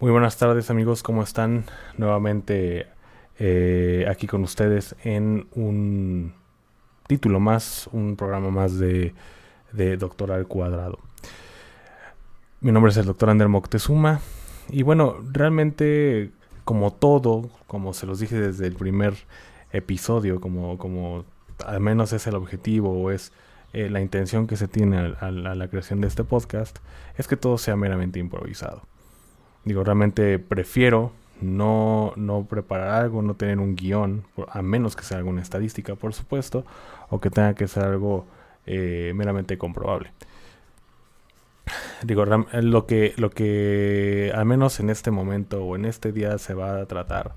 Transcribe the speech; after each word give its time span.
Muy 0.00 0.10
buenas 0.10 0.36
tardes 0.36 0.70
amigos, 0.70 1.04
¿cómo 1.04 1.22
están? 1.22 1.66
Nuevamente 1.98 2.88
eh, 3.38 4.04
aquí 4.10 4.26
con 4.26 4.42
ustedes 4.42 4.96
en 5.04 5.46
un 5.54 6.34
título 7.06 7.38
más, 7.38 7.88
un 7.92 8.16
programa 8.16 8.50
más 8.50 8.76
de, 8.76 9.14
de 9.72 9.96
Doctor 9.96 10.32
al 10.32 10.48
Cuadrado. 10.48 10.98
Mi 12.60 12.72
nombre 12.72 12.90
es 12.90 12.96
el 12.96 13.06
doctor 13.06 13.30
Ander 13.30 13.48
Moctezuma 13.48 14.20
y 14.68 14.82
bueno, 14.82 15.14
realmente 15.30 16.32
como 16.64 16.92
todo, 16.92 17.48
como 17.68 17.94
se 17.94 18.06
los 18.06 18.18
dije 18.18 18.34
desde 18.36 18.66
el 18.66 18.74
primer 18.74 19.14
episodio, 19.72 20.40
como, 20.40 20.76
como 20.76 21.24
al 21.64 21.78
menos 21.78 22.12
es 22.12 22.26
el 22.26 22.34
objetivo 22.34 23.00
o 23.00 23.12
es 23.12 23.32
eh, 23.72 23.88
la 23.90 24.00
intención 24.00 24.48
que 24.48 24.56
se 24.56 24.66
tiene 24.66 25.14
a 25.20 25.30
la 25.30 25.68
creación 25.68 26.00
de 26.00 26.08
este 26.08 26.24
podcast, 26.24 26.78
es 27.16 27.28
que 27.28 27.36
todo 27.36 27.58
sea 27.58 27.76
meramente 27.76 28.18
improvisado. 28.18 28.82
Digo, 29.64 29.82
realmente 29.84 30.38
prefiero 30.38 31.12
no, 31.40 32.12
no 32.16 32.44
preparar 32.44 33.02
algo, 33.02 33.22
no 33.22 33.34
tener 33.34 33.58
un 33.58 33.76
guion, 33.76 34.24
a 34.48 34.62
menos 34.62 34.96
que 34.96 35.04
sea 35.04 35.18
alguna 35.18 35.42
estadística, 35.42 35.94
por 35.94 36.14
supuesto, 36.14 36.64
o 37.10 37.20
que 37.20 37.30
tenga 37.30 37.54
que 37.54 37.68
ser 37.68 37.84
algo 37.84 38.26
eh, 38.66 39.12
meramente 39.14 39.58
comprobable. 39.58 40.12
Digo, 42.02 42.24
lo 42.26 42.86
que, 42.86 43.14
lo 43.16 43.30
que 43.30 44.32
al 44.34 44.44
menos 44.44 44.80
en 44.80 44.90
este 44.90 45.10
momento 45.10 45.64
o 45.64 45.76
en 45.76 45.86
este 45.86 46.12
día 46.12 46.36
se 46.38 46.54
va 46.54 46.80
a 46.80 46.86
tratar, 46.86 47.34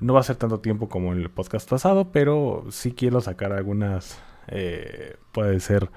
no 0.00 0.14
va 0.14 0.20
a 0.20 0.24
ser 0.24 0.36
tanto 0.36 0.60
tiempo 0.60 0.88
como 0.88 1.12
en 1.12 1.20
el 1.20 1.30
podcast 1.30 1.68
pasado, 1.68 2.10
pero 2.10 2.64
sí 2.70 2.92
quiero 2.92 3.20
sacar 3.20 3.52
algunas, 3.52 4.18
eh, 4.48 5.16
puede 5.32 5.60
ser 5.60 5.90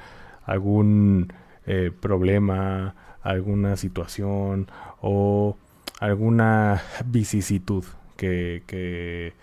algún 0.46 1.32
eh, 1.66 1.92
problema, 1.98 2.96
alguna 3.22 3.78
situación 3.78 4.68
o 5.04 5.56
alguna 6.00 6.82
vicisitud 7.06 7.84
que, 8.16 8.64
que, 8.66 9.34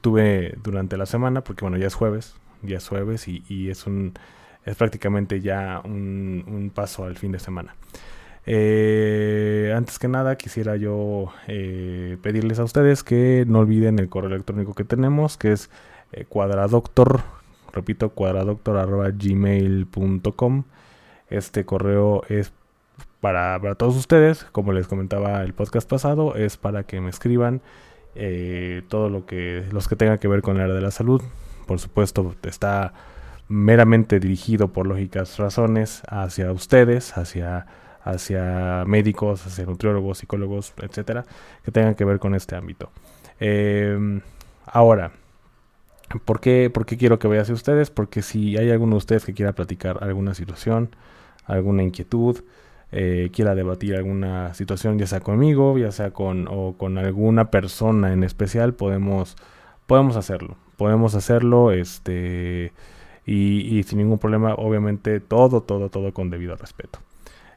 tuve 0.00 0.54
durante 0.62 0.96
la 0.96 1.06
semana, 1.06 1.42
porque 1.42 1.64
bueno, 1.64 1.76
ya 1.76 1.88
es 1.88 1.94
jueves, 1.94 2.36
ya 2.62 2.76
es 2.76 2.88
jueves 2.88 3.26
y, 3.26 3.68
es 3.68 3.84
un 3.86 4.14
es 4.64 4.76
prácticamente 4.76 5.40
ya 5.40 5.82
un, 5.84 6.70
paso 6.72 7.04
al 7.04 7.16
fin 7.16 7.32
de 7.32 7.40
semana. 7.40 7.74
Eh, 8.46 9.74
antes 9.76 9.98
que 9.98 10.06
nada, 10.06 10.36
quisiera 10.36 10.76
yo 10.76 11.32
eh, 11.48 12.16
pedirles 12.22 12.60
a 12.60 12.64
ustedes 12.64 13.02
que 13.02 13.44
no 13.48 13.58
olviden 13.58 13.98
el 13.98 14.08
correo 14.08 14.30
electrónico 14.30 14.74
que 14.74 14.84
tenemos, 14.84 15.36
que 15.36 15.50
es 15.52 15.68
eh, 16.12 16.26
cuadradoctor, 16.28 17.22
repito, 17.72 18.10
cuadradoctor.gmail.com. 18.10 20.64
Este 21.28 21.64
correo 21.64 22.22
es 22.28 22.52
para, 23.24 23.74
todos 23.74 23.96
ustedes, 23.96 24.44
como 24.52 24.74
les 24.74 24.86
comentaba 24.86 25.42
el 25.44 25.54
podcast 25.54 25.88
pasado, 25.88 26.36
es 26.36 26.58
para 26.58 26.84
que 26.84 27.00
me 27.00 27.08
escriban 27.08 27.62
eh, 28.14 28.82
todo 28.88 29.08
lo 29.08 29.24
que 29.24 29.64
los 29.72 29.88
que 29.88 29.96
tengan 29.96 30.18
que 30.18 30.28
ver 30.28 30.42
con 30.42 30.56
el 30.56 30.64
área 30.64 30.74
de 30.74 30.82
la 30.82 30.90
salud. 30.90 31.22
Por 31.66 31.78
supuesto, 31.78 32.34
está 32.42 32.92
meramente 33.48 34.20
dirigido 34.20 34.74
por 34.74 34.86
lógicas 34.86 35.38
razones 35.38 36.02
hacia 36.06 36.52
ustedes, 36.52 37.16
hacia 37.16 37.64
hacia 38.02 38.84
médicos, 38.86 39.46
hacia 39.46 39.64
nutriólogos, 39.64 40.18
psicólogos, 40.18 40.74
etcétera, 40.82 41.24
que 41.64 41.70
tengan 41.70 41.94
que 41.94 42.04
ver 42.04 42.18
con 42.18 42.34
este 42.34 42.56
ámbito. 42.56 42.90
Em, 43.40 44.20
ahora, 44.66 45.12
¿por 46.26 46.40
qué, 46.40 46.68
¿por 46.68 46.84
qué 46.84 46.98
quiero 46.98 47.18
que 47.18 47.26
vaya 47.26 47.40
hacia 47.40 47.54
ustedes? 47.54 47.88
Porque 47.88 48.20
si 48.20 48.58
hay 48.58 48.70
alguno 48.70 48.96
de 48.96 48.98
ustedes 48.98 49.24
que 49.24 49.32
quiera 49.32 49.54
platicar 49.54 50.04
alguna 50.04 50.34
situación, 50.34 50.94
alguna 51.46 51.82
inquietud, 51.82 52.44
eh, 52.96 53.30
quiera 53.32 53.56
debatir 53.56 53.96
alguna 53.96 54.54
situación, 54.54 55.00
ya 55.00 55.08
sea 55.08 55.18
conmigo, 55.18 55.76
ya 55.76 55.90
sea 55.90 56.12
con, 56.12 56.46
o 56.48 56.74
con 56.78 56.96
alguna 56.96 57.50
persona 57.50 58.12
en 58.12 58.22
especial, 58.22 58.74
podemos, 58.74 59.36
podemos 59.88 60.16
hacerlo. 60.16 60.56
Podemos 60.76 61.16
hacerlo, 61.16 61.72
este, 61.72 62.72
y, 63.26 63.82
sin 63.82 63.98
ningún 63.98 64.20
problema, 64.20 64.54
obviamente, 64.54 65.18
todo, 65.18 65.60
todo, 65.60 65.88
todo 65.88 66.14
con 66.14 66.30
debido 66.30 66.54
respeto. 66.54 67.00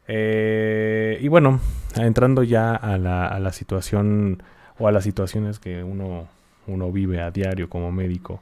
Eh, 0.07 1.19
y 1.21 1.27
bueno, 1.27 1.59
entrando 1.95 2.41
ya 2.41 2.75
a 2.75 2.97
la, 2.97 3.27
a 3.27 3.39
la 3.39 3.51
situación 3.51 4.41
o 4.79 4.87
a 4.87 4.91
las 4.91 5.03
situaciones 5.03 5.59
que 5.59 5.83
uno, 5.83 6.27
uno 6.65 6.91
vive 6.91 7.21
a 7.21 7.29
diario 7.29 7.69
como 7.69 7.91
médico, 7.91 8.41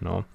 ¿no? 0.00 0.26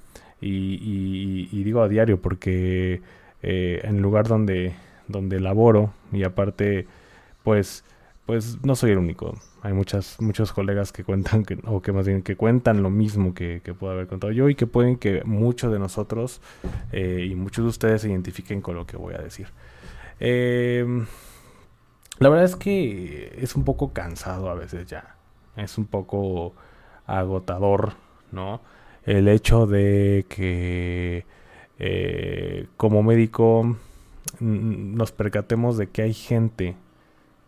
Y, 0.41 1.63
digo 1.63 1.83
a 1.83 1.88
diario 1.88 2.19
porque 2.19 3.01
eh, 3.44 3.79
en 3.83 4.01
lugar 4.01 4.27
donde, 4.27 4.73
donde 5.11 5.39
laboro 5.39 5.94
y 6.11 6.23
aparte 6.23 6.88
pues 7.44 7.83
pues 8.25 8.63
no 8.63 8.75
soy 8.75 8.91
el 8.91 8.97
único. 8.97 9.33
Hay 9.61 9.73
muchas, 9.73 10.19
muchos 10.22 10.53
colegas 10.53 10.91
que 10.91 11.03
cuentan, 11.03 11.44
que, 11.44 11.57
o 11.66 11.81
que 11.81 11.91
más 11.91 12.07
bien 12.07 12.22
que 12.22 12.35
cuentan 12.35 12.81
lo 12.81 12.89
mismo 12.89 13.33
que, 13.33 13.61
puedo 13.77 13.94
haber 13.94 14.07
contado 14.07 14.31
yo 14.31 14.47
y 14.50 14.55
que 14.55 14.67
pueden 14.67 14.97
que 14.97 15.23
muchos 15.25 15.71
de 15.71 15.79
nosotros 15.79 16.41
eh, 16.91 17.27
y 17.29 17.35
muchos 17.35 17.66
de 17.66 17.69
ustedes 17.69 18.01
se 18.03 18.09
identifiquen 18.09 18.61
con 18.61 18.75
lo 18.75 18.85
que 18.85 18.97
voy 18.97 19.16
a 19.16 19.17
decir. 19.17 19.47
Em, 20.19 21.05
la 22.19 22.29
verdad 22.29 22.45
es 22.45 22.55
que 22.55 23.35
es 23.38 23.55
un 23.55 23.66
poco 23.66 23.91
cansado 23.91 24.50
a 24.50 24.55
veces 24.55 24.88
ya. 24.88 25.16
Es 25.57 25.77
un 25.77 25.85
poco 25.85 26.53
agotador, 27.05 27.94
¿no? 28.31 28.61
El 29.03 29.27
hecho 29.27 29.66
de 29.66 30.25
que 30.29 31.25
eh, 31.79 32.67
como 32.77 33.03
médico 33.03 33.75
nos 34.39 35.11
percatemos 35.11 35.77
de 35.77 35.87
que 35.87 36.01
hay 36.01 36.13
gente, 36.13 36.75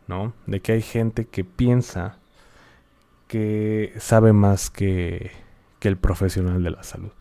¿no? 0.08 0.34
De 0.46 0.62
que 0.62 0.74
hay 0.74 0.82
gente 0.82 1.26
que 1.26 1.44
piensa 1.44 2.18
que 3.28 3.94
sabe 3.98 4.34
más 4.34 4.70
que, 4.70 5.32
el 5.82 5.98
profesional 5.98 6.64
de 6.64 6.70
la 6.70 6.84
salud. 6.84 7.12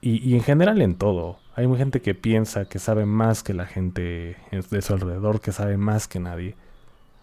Y, 0.00 0.34
en 0.34 0.42
general 0.42 0.80
en 0.82 0.94
todo. 0.94 1.38
Hay 1.56 1.66
gente 1.76 2.02
que 2.02 2.14
piensa 2.14 2.66
que 2.66 2.78
sabe 2.78 3.06
más 3.06 3.42
que 3.42 3.54
la 3.54 3.66
gente 3.66 4.36
de 4.50 4.82
su 4.82 4.92
alrededor, 4.92 5.40
que 5.40 5.50
sabe 5.50 5.76
más 5.76 6.06
que 6.06 6.20
nadie, 6.20 6.56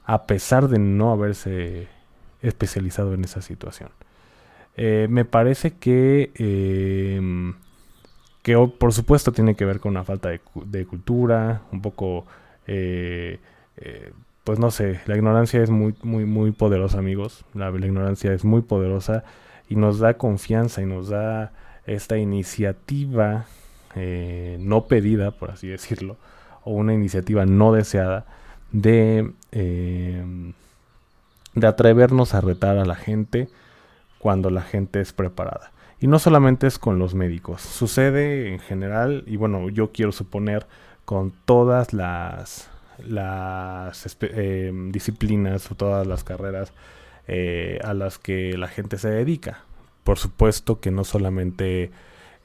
a 0.04 0.26
pesar 0.26 0.68
de 0.68 0.80
no 0.80 1.12
haberse 1.12 1.88
especializado 2.42 3.14
en 3.14 3.24
esa 3.24 3.42
situación. 3.42 3.92
Eh, 4.76 5.08
me 5.10 5.26
parece 5.26 5.72
que 5.72 6.32
eh, 6.36 7.54
que 8.42 8.58
por 8.78 8.94
supuesto 8.94 9.32
tiene 9.32 9.56
que 9.56 9.66
ver 9.66 9.80
con 9.80 9.92
una 9.92 10.04
falta 10.04 10.30
de, 10.30 10.86
cultura, 10.86 11.62
un 11.72 11.82
poco, 11.82 12.26
eh, 12.68 13.40
eh, 13.78 14.12
pues 14.44 14.60
no 14.60 14.72
sé, 14.72 15.00
la 15.06 15.16
ignorancia 15.16 15.62
es 15.62 15.70
muy, 15.70 15.94
muy, 16.02 16.26
muy 16.26 16.52
poderosa, 16.52 16.98
amigos, 16.98 17.46
la, 17.54 17.70
ignorancia 17.70 18.34
es 18.34 18.44
muy 18.44 18.62
poderosa 18.62 19.24
y 19.70 19.76
nos 19.76 20.00
da 20.00 20.16
confianza 20.16 20.82
y 20.82 20.86
nos 20.86 21.10
da 21.10 21.52
esta 21.86 22.18
iniciativa 22.18 23.46
eh, 23.96 24.58
no 24.60 24.86
pedida, 24.86 25.32
por 25.32 25.52
así 25.52 25.68
decirlo, 25.68 26.18
o 26.64 26.74
una 26.74 26.94
iniciativa 26.94 27.46
no 27.46 27.74
deseada 27.74 28.26
de, 28.72 29.32
de 29.52 30.54
atrevernos 31.68 32.34
a 32.34 32.42
retar 32.42 32.78
a 32.78 32.86
la 32.86 32.96
gente 32.96 33.50
cuando 34.18 34.50
la 34.50 34.62
gente 34.62 35.02
es 35.02 35.14
preparada. 35.14 35.72
Y 36.02 36.08
no 36.08 36.18
solamente 36.18 36.66
es 36.66 36.80
con 36.80 36.98
los 36.98 37.14
médicos, 37.14 37.62
sucede 37.62 38.50
en 38.50 38.58
general, 38.58 39.24
y 39.28 39.38
bueno, 39.38 39.70
yo 39.70 39.92
quiero 39.92 40.12
suponer 40.12 40.66
con 41.06 41.32
todas 41.46 41.94
las, 41.94 42.72
las 42.98 44.18
em, 44.22 44.92
disciplinas 44.92 45.70
o 45.72 45.76
todas 45.76 46.08
las 46.08 46.24
carreras 46.24 46.74
eh, 47.28 47.80
a 47.84 47.94
las 47.94 48.18
que 48.18 48.58
la 48.58 48.68
gente 48.68 48.98
se 48.98 49.10
dedica. 49.10 49.64
Por 50.04 50.18
supuesto 50.18 50.80
que 50.80 50.90
no 50.90 51.04
solamente 51.04 51.92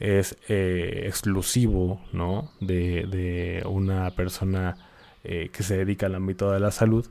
es 0.00 0.36
eh, 0.48 1.04
exclusivo 1.06 1.98
¿no? 2.12 2.50
de, 2.60 3.62
una 3.66 4.10
persona 4.10 4.76
eh, 5.24 5.48
que 5.50 5.62
se 5.62 5.78
dedica 5.78 6.06
al 6.06 6.14
ámbito 6.14 6.50
de 6.50 6.60
la 6.60 6.70
salud. 6.70 7.06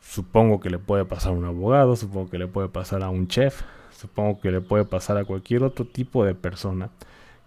Supongo 0.00 0.60
que 0.60 0.70
le 0.70 0.78
puede 0.78 1.04
pasar 1.04 1.32
a 1.32 1.36
un 1.36 1.44
abogado, 1.44 1.96
supongo 1.96 2.30
que 2.30 2.38
le 2.38 2.46
puede 2.46 2.68
pasar 2.68 3.02
a 3.02 3.10
un 3.10 3.26
chef, 3.26 3.62
supongo 3.98 4.40
que 4.40 4.52
le 4.52 4.60
puede 4.60 4.84
pasar 4.84 5.18
a 5.18 5.24
cualquier 5.24 5.64
otro 5.64 5.84
tipo 5.84 6.24
de 6.24 6.34
persona 6.34 6.90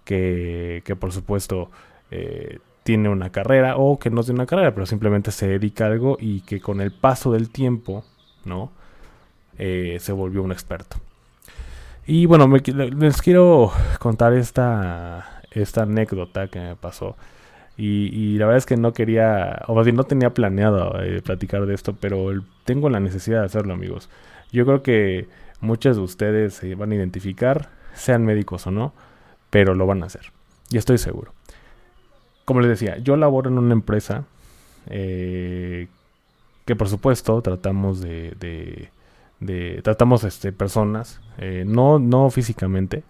que, 0.04 0.82
que 0.84 0.96
por 0.98 1.14
supuesto 1.14 1.72
eh, 2.12 2.60
tiene 2.84 3.08
una 3.08 3.32
carrera 3.32 3.78
o 3.78 4.00
que 4.00 4.10
no 4.10 4.22
tiene 4.24 4.40
una 4.40 4.48
carrera, 4.48 4.74
pero 4.74 4.86
simplemente 4.86 5.32
se 5.32 5.48
dedica 5.48 5.86
a 5.86 5.88
algo 5.88 6.18
y 6.20 6.42
que 6.42 6.60
con 6.60 6.82
el 6.82 6.92
paso 6.92 7.32
del 7.32 7.50
tiempo, 7.50 8.04
¿no? 8.44 8.72
Eh, 9.58 9.98
se 10.02 10.12
volvió 10.12 10.44
un 10.44 10.52
experto. 10.52 10.98
Y 12.06 12.26
bueno, 12.26 12.48
les 12.48 13.22
quiero 13.22 13.72
contar 14.00 14.34
esta, 14.34 15.44
esta 15.52 15.84
anécdota 15.84 16.48
que 16.48 16.60
me 16.60 16.76
pasó. 16.76 17.16
Y, 17.78 18.38
la 18.38 18.46
verdad 18.46 18.58
es 18.60 18.66
que 18.68 18.78
no 18.78 18.94
quería, 18.94 19.62
o 19.68 19.82
no 19.84 20.04
tenía 20.04 20.32
planeado 20.32 21.02
eh, 21.02 21.22
platicar 21.22 21.66
de 21.66 21.74
esto, 21.74 21.96
pero 22.00 22.30
tengo 22.64 22.90
la 22.90 23.00
necesidad 23.00 23.40
de 23.40 23.46
hacerlo, 23.46 23.74
amigos. 23.74 24.10
Yo 24.52 24.66
creo 24.66 24.84
que 24.84 25.28
Muchos 25.62 25.96
de 25.96 26.02
ustedes 26.02 26.56
se 26.56 26.76
van 26.76 26.92
a 26.92 26.96
identificar, 26.96 27.70
sean 27.94 28.26
médicos 28.26 28.68
o 28.68 28.72
no, 28.72 28.94
pero 29.50 29.76
lo 29.76 29.86
van 29.86 30.04
a 30.04 30.08
hacer. 30.08 30.32
Y 30.70 30.78
estoy 30.78 30.98
seguro. 30.98 31.34
Como 32.46 32.62
les 32.62 32.70
decía, 32.70 32.98
yo 32.98 33.16
laboro 33.16 33.50
en 33.50 33.58
una 33.58 33.74
empresa 33.74 34.26
eh, 34.88 35.88
que 36.66 36.76
por 36.76 36.90
supuesto 36.90 37.42
tratamos 37.42 38.02
de, 38.02 38.90
de, 39.40 39.82
tratamos 39.84 40.24
este, 40.24 40.52
personas, 40.52 41.20
eh, 41.38 41.64
no, 41.68 42.00
no 42.00 42.30
físicamente, 42.30 43.04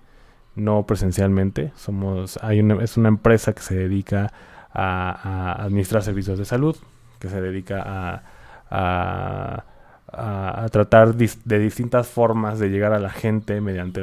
no 0.55 0.85
presencialmente, 0.85 1.71
somos, 1.75 2.39
hay 2.41 2.59
una, 2.59 2.83
es 2.83 2.97
una 2.97 3.09
empresa 3.09 3.53
que 3.53 3.61
se 3.61 3.75
dedica 3.75 4.31
a, 4.73 5.63
administrar 5.63 6.03
servicios 6.03 6.37
de 6.39 6.45
salud, 6.45 6.75
que 7.19 7.29
se 7.29 7.41
dedica 7.41 7.83
a, 7.85 8.23
a, 8.69 9.65
a 10.13 10.67
tratar 10.71 11.15
de 11.15 11.59
distintas 11.59 12.07
formas 12.07 12.59
de 12.59 12.69
llegar 12.69 12.93
a 12.93 12.99
la 12.99 13.09
gente 13.09 13.61
mediante 13.61 14.01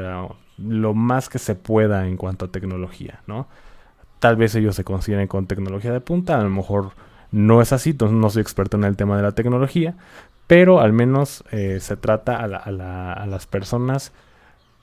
lo 0.59 0.95
más 0.95 1.29
que 1.29 1.39
se 1.39 1.55
pueda 1.55 2.07
en 2.07 2.17
cuanto 2.17 2.47
a 2.47 2.53
tecnología, 2.53 3.21
¿no? 3.27 3.47
Tal 4.19 4.37
vez 4.37 4.55
ellos 4.55 4.75
se 4.75 4.85
consideren 4.85 5.29
con 5.29 5.47
tecnología 5.47 5.93
de 5.93 6.01
punta, 6.01 6.39
a 6.39 6.43
lo 6.43 6.51
mejor 6.51 6.91
no 7.31 7.61
es 7.61 7.73
así, 7.73 7.97
no 7.99 8.31
soy 8.31 8.43
experto 8.43 8.77
en 8.77 8.85
el 8.85 8.97
tema 8.97 9.17
de 9.17 9.23
la 9.23 9.33
tecnología, 9.33 9.95
pero 10.47 10.81
al 10.81 10.93
menos 10.93 11.45
eh, 11.53 11.79
se 11.81 11.97
trata 11.97 12.37
a, 12.37 12.45
a, 12.45 13.27
las 13.27 13.47
personas 13.47 14.13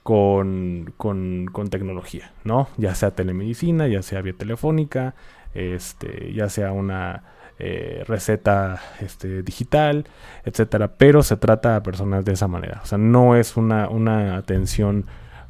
con, 0.04 0.94
con, 0.98 1.50
tecnología, 1.70 2.32
¿no? 2.44 2.70
Ya 2.78 2.94
sea 2.94 3.12
telemedicina, 3.12 3.88
ya 3.88 4.04
sea 4.04 4.22
vía 4.22 4.36
telefónica, 4.38 5.16
este, 5.56 6.32
ya 6.34 6.50
sea 6.50 6.72
una 6.72 7.24
eh, 7.60 8.04
receta 8.08 8.82
este, 9.02 9.44
digital, 9.44 10.06
etcétera. 10.44 10.94
Pero 10.98 11.24
se 11.24 11.38
trata 11.38 11.76
a 11.76 11.84
personas 11.84 12.26
de 12.26 12.34
esa 12.34 12.48
manera. 12.48 12.82
O 12.84 12.86
sea, 12.86 12.98
no 12.98 13.36
es 13.36 13.58
una, 13.58 13.90
una 13.90 14.38
atención 14.38 15.06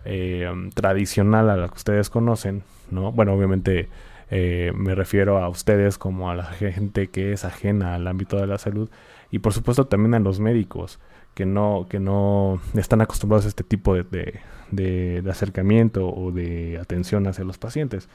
eh, 0.06 0.48
tradicional 0.74 1.50
a 1.50 1.58
la 1.58 1.68
que 1.68 1.76
ustedes 1.76 2.10
conocen, 2.10 2.64
¿no? 2.92 3.12
Bueno, 3.12 3.34
obviamente 3.34 3.90
eh, 4.30 4.72
me 4.76 4.96
refiero 4.96 5.38
a 5.38 5.50
ustedes 5.50 5.98
como 5.98 6.30
a 6.30 6.36
la 6.36 6.46
gente 6.46 7.08
que 7.08 7.34
es 7.34 7.46
ajena 7.46 7.96
al 7.96 8.08
ámbito 8.08 8.38
de 8.38 8.48
la 8.48 8.58
salud 8.58 8.90
y 9.30 9.40
por 9.40 9.54
supuesto 9.54 9.86
también 9.86 10.16
a 10.16 10.20
los 10.20 10.40
médicos 10.40 11.00
que 11.36 11.46
no, 11.46 11.86
que 11.90 12.00
no 12.00 12.60
están 12.76 13.02
acostumbrados 13.02 13.46
a 13.46 13.50
este 13.50 13.64
tipo 13.64 13.94
de, 13.94 14.40
de, 14.72 15.24
acercamiento 15.30 16.08
o 16.08 16.32
de 16.32 16.80
atención 16.80 17.28
hacia 17.28 17.44
los 17.44 17.58
pacientes. 17.58 18.10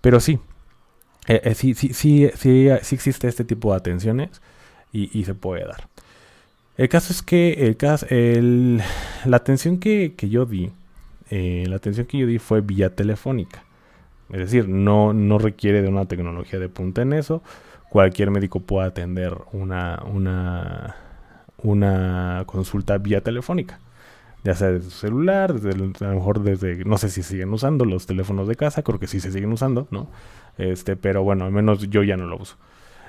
Pero 0.00 0.20
sí, 0.20 0.40
eh, 1.28 1.40
eh, 1.44 1.54
sí, 1.54 1.74
sí, 1.74 1.92
sí, 1.92 2.30
sí, 2.34 2.68
existe 2.68 3.28
este 3.28 3.44
tipo 3.44 3.70
de 3.72 3.78
atenciones 3.78 4.40
y, 4.92 5.24
se 5.24 5.34
puede 5.34 5.64
dar. 5.64 5.88
El 6.78 6.88
caso 6.88 7.12
es 7.12 7.22
que 7.22 7.66
el 7.66 7.76
caso, 7.76 8.06
el, 8.08 8.80
la 9.26 9.36
atención 9.36 9.78
que, 9.78 10.14
que 10.16 10.30
yo 10.30 10.46
di, 10.46 10.70
la 11.30 11.76
atención 11.76 12.06
que 12.06 12.18
yo 12.18 12.26
di 12.26 12.38
fue 12.38 12.62
vía 12.62 12.94
telefónica. 12.94 13.66
Es 14.30 14.38
decir, 14.38 14.68
no, 14.68 15.12
no 15.12 15.38
requiere 15.38 15.82
de 15.82 15.88
una 15.88 16.06
tecnología 16.06 16.58
de 16.58 16.68
punta 16.68 17.02
en 17.02 17.12
eso. 17.12 17.42
Cualquier 17.90 18.30
médico 18.30 18.60
puede 18.60 18.88
atender 18.88 19.36
una, 19.52 20.02
una, 20.10 20.96
una 21.58 22.42
consulta 22.46 22.98
vía 22.98 23.20
telefónica. 23.20 23.78
Ya 24.42 24.54
sea 24.54 24.68
desde 24.70 24.90
su 24.90 24.98
celular, 24.98 25.54
desde 25.54 25.70
a 26.04 26.08
lo 26.08 26.14
mejor 26.14 26.40
desde, 26.42 26.84
no 26.84 26.98
sé 26.98 27.08
si 27.08 27.22
siguen 27.22 27.52
usando 27.52 27.84
los 27.84 28.06
teléfonos 28.06 28.48
de 28.48 28.56
casa, 28.56 28.82
creo 28.82 28.98
que 28.98 29.06
sí 29.06 29.20
se 29.20 29.32
siguen 29.32 29.52
usando, 29.52 29.88
¿no? 29.90 30.08
Este, 30.58 30.96
pero 30.96 31.22
bueno, 31.22 31.44
al 31.44 31.52
menos 31.52 31.88
yo 31.88 32.02
ya 32.02 32.16
no 32.16 32.26
lo 32.26 32.38
uso. 32.38 32.56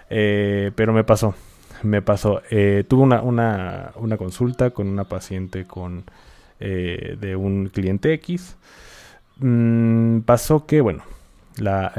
Eh, 0.09 0.71
pero 0.75 0.93
me 0.93 1.03
pasó, 1.03 1.35
me 1.83 2.01
pasó. 2.01 2.41
Eh, 2.49 2.83
tuve 2.87 3.03
una, 3.03 3.21
una, 3.21 3.91
una, 3.95 4.17
consulta 4.17 4.71
con 4.71 4.87
una 4.87 5.05
paciente 5.05 5.65
con, 5.65 6.03
eh, 6.59 7.17
de 7.19 7.35
un 7.35 7.67
cliente 7.67 8.13
X. 8.13 8.57
Mm, 9.37 10.21
pasó 10.21 10.65
que, 10.65 10.81
bueno, 10.81 11.03
la, 11.57 11.91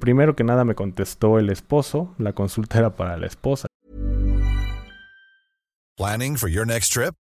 primero 0.00 0.34
que 0.36 0.44
nada 0.44 0.64
me 0.64 0.74
contestó 0.74 1.38
el 1.38 1.50
esposo, 1.50 2.14
la 2.18 2.32
consulta 2.32 2.78
era 2.78 2.90
para 2.90 3.16
la 3.16 3.26
esposa. 3.26 3.68
Planning 5.96 6.36
for 6.36 6.50
your 6.50 6.66
next 6.66 6.92
trip? 6.92 7.14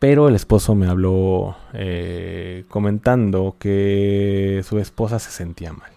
Pero 0.00 0.28
el 0.28 0.34
esposo 0.34 0.74
me 0.74 0.88
habló 0.88 1.56
eh, 1.74 2.64
comentando 2.68 3.56
que 3.58 4.62
su 4.64 4.78
esposa 4.78 5.18
se 5.18 5.30
sentía 5.30 5.74
mal. 5.74 5.92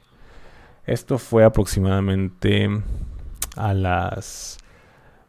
Esto 0.85 1.17
fue 1.17 1.45
aproximadamente 1.45 2.69
a 3.55 3.73
las 3.73 4.57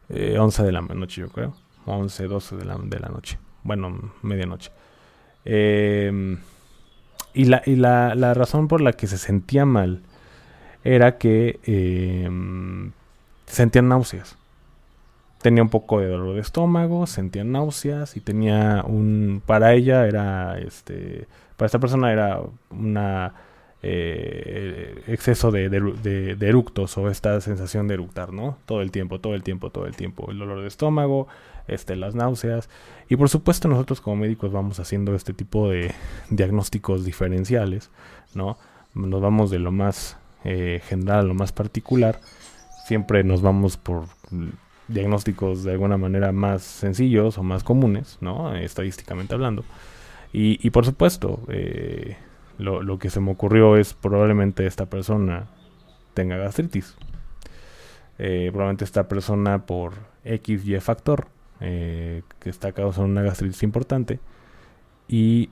11 0.09 0.61
eh, 0.61 0.65
de 0.65 0.71
la 0.73 0.81
noche, 0.81 1.21
yo 1.21 1.29
creo. 1.29 1.55
11, 1.85 2.27
12 2.27 2.57
de 2.57 2.65
la, 2.65 2.77
de 2.77 2.99
la 2.99 3.07
noche. 3.07 3.39
Bueno, 3.63 4.11
medianoche. 4.21 4.71
Em, 5.45 6.39
y 7.33 7.45
la, 7.45 7.61
y 7.65 7.77
la, 7.77 8.13
la, 8.13 8.33
razón 8.33 8.67
por 8.67 8.81
la 8.81 8.91
que 8.91 9.07
se 9.07 9.17
sentía 9.17 9.65
mal 9.65 10.01
era 10.83 11.17
que 11.17 11.61
eh, 11.63 12.29
sentían 13.45 13.87
náuseas 13.87 14.37
tenía 15.45 15.61
un 15.61 15.69
poco 15.69 15.99
de 15.99 16.07
dolor 16.07 16.33
de 16.33 16.41
estómago, 16.41 17.05
sentía 17.05 17.43
náuseas 17.43 18.17
y 18.17 18.19
tenía 18.19 18.83
un, 18.83 19.43
para 19.45 19.73
ella 19.73 20.07
era, 20.07 20.57
este, 20.57 21.27
para 21.55 21.67
esta 21.67 21.77
persona 21.77 22.11
era 22.11 22.41
una 22.71 23.35
eh, 23.83 25.03
exceso 25.05 25.51
de, 25.51 25.69
de, 25.69 26.47
eructos 26.47 26.97
o 26.97 27.11
esta 27.11 27.39
sensación 27.41 27.87
de 27.87 27.93
eructar, 27.93 28.33
¿no? 28.33 28.57
Todo 28.65 28.81
el 28.81 28.89
tiempo, 28.89 29.19
todo 29.19 29.35
el 29.35 29.43
tiempo, 29.43 29.69
todo 29.69 29.85
el 29.85 29.95
tiempo, 29.95 30.31
el 30.31 30.39
dolor 30.39 30.61
de 30.61 30.67
estómago, 30.67 31.27
este, 31.67 31.95
las 31.95 32.15
náuseas 32.15 32.67
y 33.07 33.15
por 33.15 33.29
supuesto 33.29 33.67
nosotros 33.67 34.01
como 34.01 34.15
médicos 34.15 34.51
vamos 34.51 34.79
haciendo 34.79 35.13
este 35.13 35.35
tipo 35.35 35.69
de 35.69 35.93
diagnósticos 36.31 37.05
diferenciales, 37.05 37.91
¿no? 38.33 38.57
Nos 38.95 39.21
vamos 39.21 39.51
de 39.51 39.59
lo 39.59 39.71
más 39.71 40.17
eh, 40.43 40.81
general 40.87 41.19
a 41.19 41.21
lo 41.27 41.35
más 41.35 41.51
particular, 41.51 42.19
siempre 42.87 43.23
nos 43.23 43.43
vamos 43.43 43.77
por 43.77 44.05
diagnósticos 44.87 45.63
de 45.63 45.71
alguna 45.71 45.97
manera 45.97 46.31
más 46.31 46.61
sencillos 46.61 47.37
o 47.37 47.43
más 47.43 47.63
comunes, 47.63 48.17
¿no? 48.21 48.55
Estadísticamente 48.55 49.33
hablando. 49.33 49.63
Y, 50.37 50.69
por 50.71 50.85
supuesto, 50.85 51.39
eh, 51.47 52.17
lo, 52.57 52.99
que 52.99 53.09
se 53.09 53.21
me 53.21 53.31
ocurrió 53.31 53.77
es 53.77 53.93
probablemente 53.93 54.67
esta 54.67 54.85
persona 54.85 55.47
tenga 56.13 56.35
gastritis. 56.35 56.97
Eh, 58.17 58.49
probablemente 58.51 58.83
esta 58.83 59.07
persona 59.07 59.65
por 59.65 59.93
X 60.25 60.65
y 60.65 60.77
factor 60.81 61.27
eh, 61.61 62.23
que 62.39 62.49
está 62.49 62.73
causando 62.73 63.09
una 63.09 63.21
gastritis 63.21 63.63
importante 63.63 64.19
y 65.07 65.47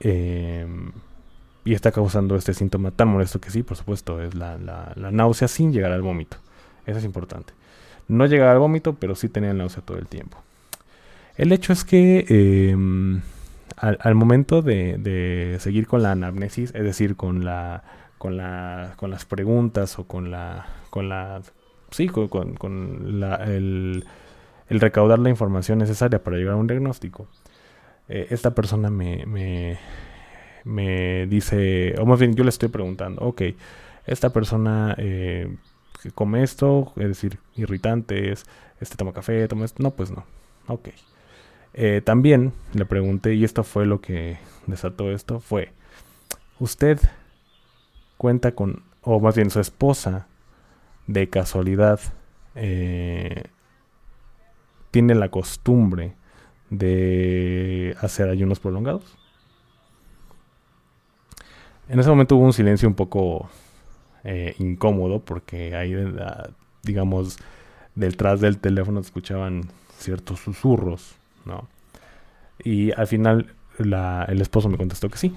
y 1.64 1.72
está 1.72 1.92
causando 1.92 2.36
este 2.36 2.52
síntoma 2.52 2.90
tan 2.90 3.08
molesto 3.08 3.40
que 3.40 3.50
sí, 3.50 3.62
por 3.62 3.76
supuesto, 3.76 4.20
es 4.22 4.34
la, 4.34 4.58
náusea 4.96 5.48
sin 5.48 5.72
llegar 5.72 5.92
al 5.92 6.02
vómito. 6.02 6.36
Eso 6.84 6.98
es 6.98 7.04
importante. 7.04 7.54
No 8.08 8.26
llegar 8.26 8.48
al 8.48 8.58
vómito, 8.58 8.94
pero 8.94 9.14
sí 9.14 9.28
tener 9.28 9.54
náusea 9.54 9.82
todo 9.82 9.98
el 9.98 10.06
tiempo. 10.06 10.38
El 11.36 11.52
hecho 11.52 11.72
es 11.72 11.84
que 11.84 12.26
em, 12.28 13.22
al, 13.76 14.14
momento 14.14 14.62
de, 14.62 15.56
seguir 15.60 15.86
con 15.86 16.02
la 16.02 16.12
anamnesis, 16.12 16.72
es 16.74 16.82
decir, 16.84 17.16
con 17.16 17.44
la 17.44 17.82
con 18.18 18.36
la 18.36 18.94
con 18.96 19.10
las 19.10 19.24
preguntas 19.24 19.98
o 19.98 20.04
con 20.06 20.30
la 20.30 20.66
con 20.90 21.08
la 21.08 21.42
sí 21.90 22.08
con, 22.08 22.28
con, 22.28 23.22
el, 23.46 24.04
el, 24.68 24.80
recaudar 24.80 25.18
la 25.18 25.28
información 25.28 25.78
necesaria 25.78 26.22
para 26.22 26.36
llegar 26.36 26.54
a 26.54 26.56
un 26.56 26.66
diagnóstico, 26.66 27.26
eh, 28.08 28.28
esta 28.30 28.54
persona 28.54 28.90
me, 28.90 29.26
me, 29.26 29.78
me, 30.64 31.26
dice, 31.26 31.94
o 31.98 32.06
más 32.06 32.18
bien 32.20 32.34
yo 32.34 32.44
le 32.44 32.50
estoy 32.50 32.68
preguntando, 32.68 33.22
ok, 33.22 33.42
esta 34.06 34.32
persona 34.32 34.94
eh, 34.98 35.54
come 36.12 36.42
esto, 36.42 36.92
es 36.96 37.08
decir, 37.08 37.38
irritantes, 37.56 38.46
este 38.80 38.96
toma 38.96 39.12
café, 39.12 39.46
toma 39.48 39.64
esto, 39.64 39.82
no, 39.82 39.90
pues 39.92 40.10
no, 40.10 40.24
ok. 40.66 40.88
Eh, 41.74 42.02
también 42.04 42.52
le 42.72 42.84
pregunté, 42.86 43.34
y 43.34 43.44
esto 43.44 43.64
fue 43.64 43.86
lo 43.86 44.00
que 44.00 44.38
desató 44.66 45.10
esto, 45.10 45.40
fue, 45.40 45.72
¿usted 46.58 47.00
cuenta 48.16 48.52
con, 48.54 48.82
o 49.02 49.20
más 49.20 49.34
bien 49.36 49.50
su 49.50 49.60
esposa, 49.60 50.26
de 51.06 51.28
casualidad, 51.28 52.00
eh, 52.54 53.44
tiene 54.90 55.14
la 55.14 55.28
costumbre 55.28 56.14
de 56.70 57.96
hacer 58.00 58.28
ayunos 58.28 58.60
prolongados? 58.60 59.16
En 61.88 62.00
ese 62.00 62.08
momento 62.08 62.36
hubo 62.36 62.44
un 62.44 62.52
silencio 62.52 62.88
un 62.88 62.94
poco 62.94 63.50
eh, 64.24 64.54
incómodo 64.58 65.20
porque 65.20 65.76
ahí, 65.76 65.94
digamos, 66.82 67.38
detrás 67.94 68.40
del 68.40 68.58
teléfono 68.58 69.00
escuchaban 69.00 69.62
ciertos 69.98 70.40
susurros, 70.40 71.14
¿no? 71.44 71.68
Y 72.62 72.92
al 72.92 73.06
final 73.06 73.54
el 73.78 74.40
esposo 74.40 74.68
me 74.68 74.76
contestó 74.76 75.08
que 75.08 75.18
sí, 75.18 75.34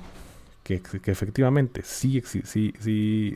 que, 0.64 0.82
efectivamente 1.06 1.82
sí, 1.84 2.22
sí, 2.26 2.42
sí, 2.44 3.36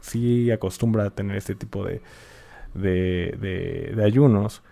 sí, 0.00 0.50
acostumbra 0.50 1.04
a 1.04 1.10
tener 1.10 1.36
este 1.36 1.54
tipo 1.54 1.84
de, 1.84 2.00
de, 2.74 4.02
ayunos 4.02 4.62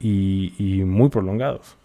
y, 0.00 0.82
muy 0.86 1.10
prolongados. 1.10 1.76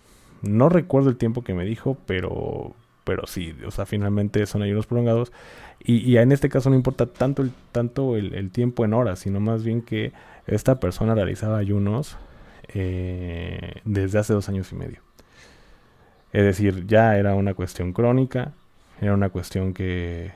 No 0.41 0.69
recuerdo 0.69 1.09
el 1.09 1.17
tiempo 1.17 1.43
que 1.43 1.53
me 1.53 1.65
dijo, 1.65 1.97
pero, 2.05 2.73
pero 3.09 3.25
sí, 3.25 3.55
o 3.65 3.71
sea, 3.71 3.87
finalmente 3.87 4.45
son 4.45 4.61
ayunos 4.61 4.85
prolongados. 4.85 5.31
Y, 5.79 6.15
en 6.17 6.31
este 6.31 6.47
caso 6.47 6.69
no 6.69 6.75
importa 6.75 7.07
tanto, 7.07 7.41
el, 7.41 7.51
tanto 7.71 8.15
el, 8.15 8.51
tiempo 8.51 8.85
en 8.85 8.93
horas, 8.93 9.17
sino 9.17 9.39
más 9.39 9.63
bien 9.63 9.81
que 9.81 10.11
esta 10.45 10.79
persona 10.79 11.15
realizaba 11.15 11.57
ayunos 11.57 12.17
eh, 12.67 13.81
desde 13.83 14.19
hace 14.19 14.33
dos 14.33 14.47
años 14.47 14.71
y 14.71 14.75
medio. 14.75 14.99
Es 16.33 16.43
decir, 16.43 16.85
ya 16.85 17.17
era 17.17 17.33
una 17.33 17.55
cuestión 17.55 17.93
crónica, 17.93 18.53
era 19.01 19.15
una 19.15 19.29
cuestión 19.29 19.73
que, 19.73 20.31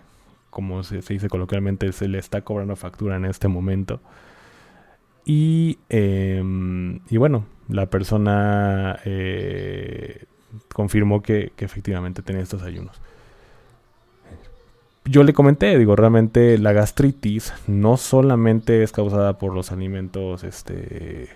como 0.49 0.81
se, 0.81 1.01
dice 1.01 1.29
coloquialmente, 1.29 1.91
se 1.91 2.07
le 2.07 2.17
está 2.17 2.41
cobrando 2.41 2.75
factura 2.75 3.17
en 3.17 3.25
este 3.25 3.47
momento. 3.47 4.01
Y, 5.25 5.77
em, 5.89 7.01
y 7.07 7.17
bueno, 7.17 7.45
la 7.69 7.85
persona 7.91 8.99
eh, 9.05 10.25
confirmó 10.73 11.21
que, 11.21 11.51
efectivamente 11.57 12.21
tenía 12.21 12.41
estos 12.41 12.63
ayunos. 12.63 13.01
Yo 15.05 15.23
le 15.23 15.33
comenté, 15.33 15.77
digo, 15.77 15.95
realmente 15.95 16.57
la 16.57 16.71
gastritis 16.71 17.53
no 17.67 17.97
solamente 17.97 18.83
es 18.83 18.93
causada 18.93 19.37
por 19.37 19.53
los 19.53 19.71
alimentos 19.71 20.45
este, 20.45 21.27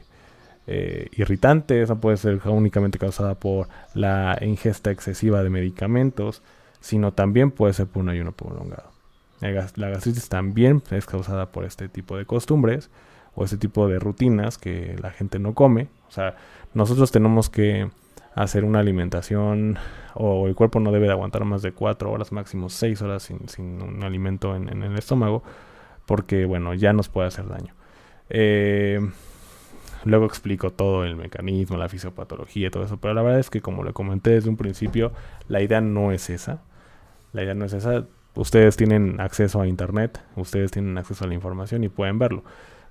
eh, 0.67 1.09
irritantes, 1.11 1.89
no 1.89 1.99
puede 1.99 2.15
ser 2.15 2.39
únicamente 2.45 2.97
causada 2.97 3.35
por 3.35 3.67
la 3.93 4.37
ingesta 4.41 4.91
excesiva 4.91 5.43
de 5.43 5.49
medicamentos, 5.49 6.41
sino 6.79 7.11
también 7.13 7.51
puede 7.51 7.73
ser 7.73 7.87
por 7.87 8.03
un 8.03 8.09
ayuno 8.09 8.31
prolongado. 8.31 8.91
La 9.39 9.89
gastritis 9.89 10.29
también 10.29 10.81
es 10.89 11.05
causada 11.05 11.51
por 11.51 11.65
este 11.65 11.89
tipo 11.89 12.17
de 12.17 12.25
costumbres 12.25 12.89
o 13.35 13.43
este 13.43 13.57
tipo 13.57 13.87
de 13.87 13.99
rutinas 13.99 14.57
que 14.57 14.95
la 15.01 15.11
gente 15.11 15.37
no 15.37 15.53
come. 15.53 15.89
O 16.07 16.11
sea, 16.11 16.35
nosotros 16.73 17.11
tenemos 17.11 17.49
que 17.49 17.89
hacer 18.37 18.63
una 18.63 18.79
alimentación 18.79 19.77
o 20.13 20.47
el 20.47 20.53
cuerpo 20.53 20.79
no 20.79 20.91
debe 20.91 21.07
de 21.07 21.13
aguantar 21.13 21.43
más 21.43 21.63
de 21.63 21.71
4 21.71 22.11
horas, 22.11 22.31
máximo 22.31 22.69
6 22.69 23.01
horas 23.01 23.23
sin, 23.23 23.81
un 23.81 24.03
alimento 24.03 24.55
en, 24.55 24.83
el 24.83 24.97
estómago 24.97 25.43
porque, 26.05 26.45
bueno, 26.45 26.73
ya 26.75 26.93
nos 26.93 27.09
puede 27.09 27.27
hacer 27.27 27.47
daño. 27.47 27.73
Eh, 28.29 28.99
luego 30.05 30.25
explico 30.25 30.71
todo 30.71 31.03
el 31.03 31.15
mecanismo, 31.15 31.77
la 31.77 31.89
fisiopatología 31.89 32.67
y 32.67 32.69
todo 32.69 32.83
eso, 32.83 32.97
pero 32.97 33.15
la 33.15 33.23
verdad 33.23 33.39
es 33.39 33.49
que 33.49 33.61
como 33.61 33.83
le 33.83 33.91
comenté 33.91 34.29
desde 34.31 34.49
un 34.49 34.57
principio, 34.57 35.11
la 35.47 35.61
idea 35.61 35.81
no 35.81 36.11
es 36.11 36.29
esa. 36.29 36.61
La 37.33 37.43
idea 37.43 37.55
no 37.55 37.65
es 37.65 37.73
esa. 37.73 38.05
Ustedes 38.35 38.77
tienen 38.77 39.19
acceso 39.19 39.61
a 39.61 39.67
internet, 39.67 40.21
ustedes 40.35 40.69
tienen 40.69 40.95
acceso 40.99 41.25
a 41.25 41.27
la 41.27 41.33
información 41.33 41.83
y 41.83 41.89
pueden 41.89 42.19
verlo. 42.19 42.43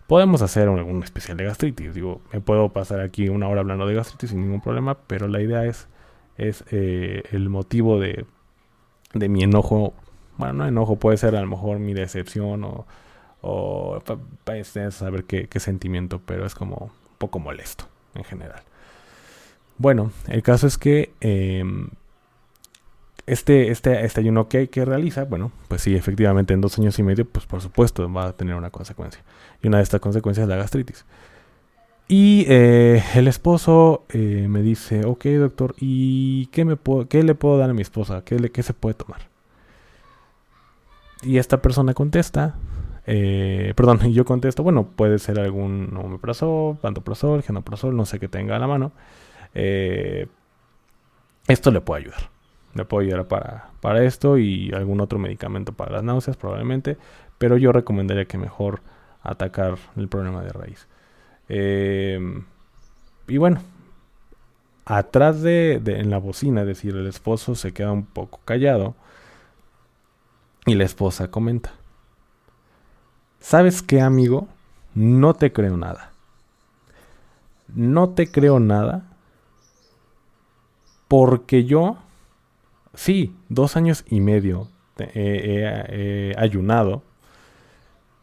Podemos 0.06 0.42
hacer 0.42 0.68
un, 0.68 1.02
especial 1.02 1.36
de 1.36 1.44
gastritis. 1.44 1.94
Digo, 1.94 2.20
me 2.32 2.40
puedo 2.40 2.68
pasar 2.68 3.00
aquí 3.00 3.28
una 3.28 3.48
hora 3.48 3.60
hablando 3.60 3.86
de 3.86 3.94
gastritis 3.94 4.30
sin 4.30 4.42
ningún 4.42 4.60
problema, 4.60 4.96
pero 5.06 5.26
la 5.28 5.40
idea 5.40 5.64
es, 5.64 5.88
es 6.36 6.64
eh, 6.70 7.24
el 7.32 7.48
motivo 7.48 7.98
de, 7.98 8.24
de 9.14 9.28
mi 9.28 9.42
enojo. 9.42 9.94
Bueno, 10.36 10.54
no 10.54 10.66
enojo, 10.66 10.96
puede 10.96 11.16
ser 11.16 11.34
a 11.34 11.40
lo 11.40 11.46
mejor 11.46 11.78
mi 11.78 11.94
decepción 11.94 12.62
o, 12.64 12.86
o 13.40 14.02
para 14.44 14.64
saber 14.90 15.24
qué, 15.24 15.48
qué 15.48 15.60
sentimiento, 15.60 16.20
pero 16.24 16.46
es 16.46 16.54
como 16.54 16.76
un 16.76 17.16
poco 17.18 17.38
molesto 17.38 17.86
en 18.14 18.24
general. 18.24 18.62
Bueno, 19.78 20.10
el 20.28 20.42
caso 20.42 20.66
es 20.66 20.78
que 20.78 21.12
em, 21.20 21.90
este, 23.26 23.70
este, 23.72 24.04
este 24.04 24.20
ayuno 24.20 24.48
que, 24.48 24.68
realiza, 24.84 25.24
bueno, 25.24 25.50
pues 25.68 25.82
sí, 25.82 25.96
efectivamente 25.96 26.54
en 26.54 26.60
dos 26.60 26.78
años 26.78 26.98
y 26.98 27.02
medio, 27.02 27.24
pues 27.24 27.44
por 27.46 27.60
supuesto 27.60 28.10
va 28.12 28.26
a 28.28 28.32
tener 28.32 28.54
una 28.54 28.70
consecuencia. 28.70 29.22
Y 29.62 29.68
una 29.68 29.78
de 29.78 29.82
estas 29.82 30.00
consecuencias 30.00 30.44
es 30.44 30.48
la 30.48 30.56
gastritis. 30.56 31.04
Y 32.08 32.44
eh, 32.48 33.02
el 33.16 33.26
esposo 33.26 34.04
eh, 34.10 34.46
me 34.48 34.62
dice, 34.62 35.04
ok 35.04 35.24
doctor, 35.24 35.74
¿y 35.80 36.46
qué, 36.46 36.64
me 36.64 36.76
qué 37.08 37.24
le 37.24 37.34
puedo 37.34 37.58
dar 37.58 37.70
a 37.70 37.74
mi 37.74 37.82
esposa? 37.82 38.22
¿Qué, 38.24 38.36
qué 38.50 38.62
se 38.62 38.74
puede 38.74 38.94
tomar? 38.94 39.22
Y 41.22 41.38
esta 41.38 41.60
persona 41.60 41.94
contesta, 41.94 42.54
eh, 43.06 43.72
perdón, 43.74 43.98
yo 44.12 44.24
contesto, 44.24 44.62
bueno, 44.62 44.86
puede 44.94 45.18
ser 45.18 45.40
algún 45.40 45.96
omeprazol, 45.96 46.76
pantoprazol, 46.76 47.42
genoprazol, 47.42 47.96
no 47.96 48.06
sé 48.06 48.20
qué 48.20 48.28
tenga 48.28 48.54
a 48.54 48.60
la 48.60 48.68
mano. 48.68 48.92
esto 51.48 51.70
le 51.72 51.80
puede 51.80 52.02
ayudar 52.02 52.35
le 52.76 52.84
puedo 52.84 53.02
ayudar 53.02 53.26
para, 53.26 53.70
para 53.80 54.04
esto 54.04 54.38
y 54.38 54.72
algún 54.72 55.00
otro 55.00 55.18
medicamento 55.18 55.72
para 55.72 55.92
las 55.92 56.04
náuseas 56.04 56.36
probablemente, 56.36 56.96
pero 57.38 57.56
yo 57.56 57.72
recomendaría 57.72 58.26
que 58.26 58.38
mejor 58.38 58.80
atacar 59.22 59.76
el 59.96 60.08
problema 60.08 60.42
de 60.42 60.50
raíz. 60.50 60.86
Em, 61.48 62.44
y 63.28 63.38
bueno, 63.38 63.60
atrás 64.84 65.42
de, 65.42 65.74
en 65.84 66.10
la 66.10 66.18
bocina, 66.18 66.62
es 66.62 66.66
decir, 66.66 66.94
el 66.96 67.06
esposo 67.06 67.54
se 67.54 67.72
queda 67.72 67.92
un 67.92 68.06
poco 68.06 68.40
callado 68.44 68.94
y 70.64 70.74
la 70.74 70.84
esposa 70.84 71.30
comenta, 71.30 71.72
¿sabes 73.40 73.82
qué 73.82 74.00
amigo? 74.00 74.48
No 74.94 75.34
te 75.34 75.52
creo 75.52 75.76
nada. 75.76 76.12
No 77.74 78.10
te 78.10 78.30
creo 78.30 78.60
nada 78.60 79.04
porque 81.08 81.64
yo 81.64 81.98
sí, 82.96 83.36
dos 83.48 83.76
años 83.76 84.04
y 84.08 84.20
medio 84.20 84.68
he 84.98 86.34
ayunado. 86.36 87.04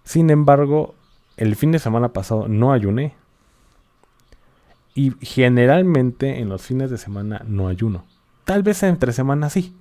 Sin 0.03 0.29
embargo, 0.29 0.95
el 1.37 1.55
fin 1.55 1.71
de 1.71 1.79
semana 1.79 2.11
pasado 2.11 2.49
no 2.49 2.73
ayuné. 2.73 3.15
Y 4.95 5.13
generalmente 5.21 6.39
en 6.39 6.49
los 6.49 6.61
fines 6.61 6.91
de 6.91 6.97
semana 6.97 7.41
no 7.47 7.67
ayuno. 7.67 8.03
Tal 8.43 8.61
vez 8.61 8.83
entre 8.83 9.13
semanas 9.13 9.53
sí. 9.53 9.75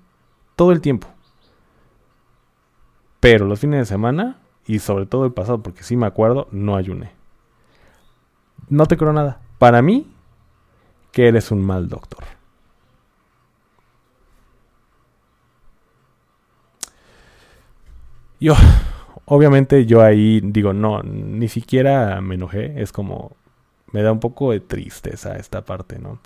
Todo 0.55 0.73
el 0.73 0.81
tiempo. 0.81 1.09
Pero 3.21 3.47
los 3.47 3.61
fines 3.61 3.81
de 3.81 3.87
semana, 3.87 4.39
y 4.67 4.79
sobre 4.79 5.07
todo 5.07 5.25
el 5.25 5.33
pasado, 5.33 5.63
porque 5.63 5.83
sí 5.83 5.97
me 5.97 6.07
acuerdo, 6.07 6.49
no 6.51 6.77
ayuné. 6.77 7.11
No 8.69 8.87
te 8.87 8.97
creo 8.97 9.13
nada. 9.13 9.41
Para 9.59 9.83
mí, 9.83 10.11
que 11.11 11.29
eres 11.29 11.51
un 11.51 11.63
mal 11.63 11.89
doctor. 11.89 12.25
Yo, 18.43 18.55
obviamente 19.27 19.87
yo 19.87 20.03
ahí 20.03 20.41
digo, 20.43 20.73
no, 20.73 21.03
ni 21.03 21.49
siquiera 21.49 22.21
me 22.21 22.35
enojé, 22.35 22.83
es 22.83 22.91
como, 22.91 23.37
me 23.93 24.03
da 24.03 24.11
un 24.11 24.19
poco 24.21 24.51
de 24.51 24.59
tristeza 24.61 25.37
esta 25.37 25.65
parte, 25.65 25.99
¿no? 26.01 26.19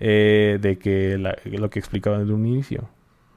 Eh, 0.00 0.58
de 0.60 0.78
que 0.78 1.18
lo 1.18 1.70
que 1.70 1.78
explicaba 1.80 2.18
desde 2.18 2.32
un 2.32 2.46
inicio. 2.46 2.88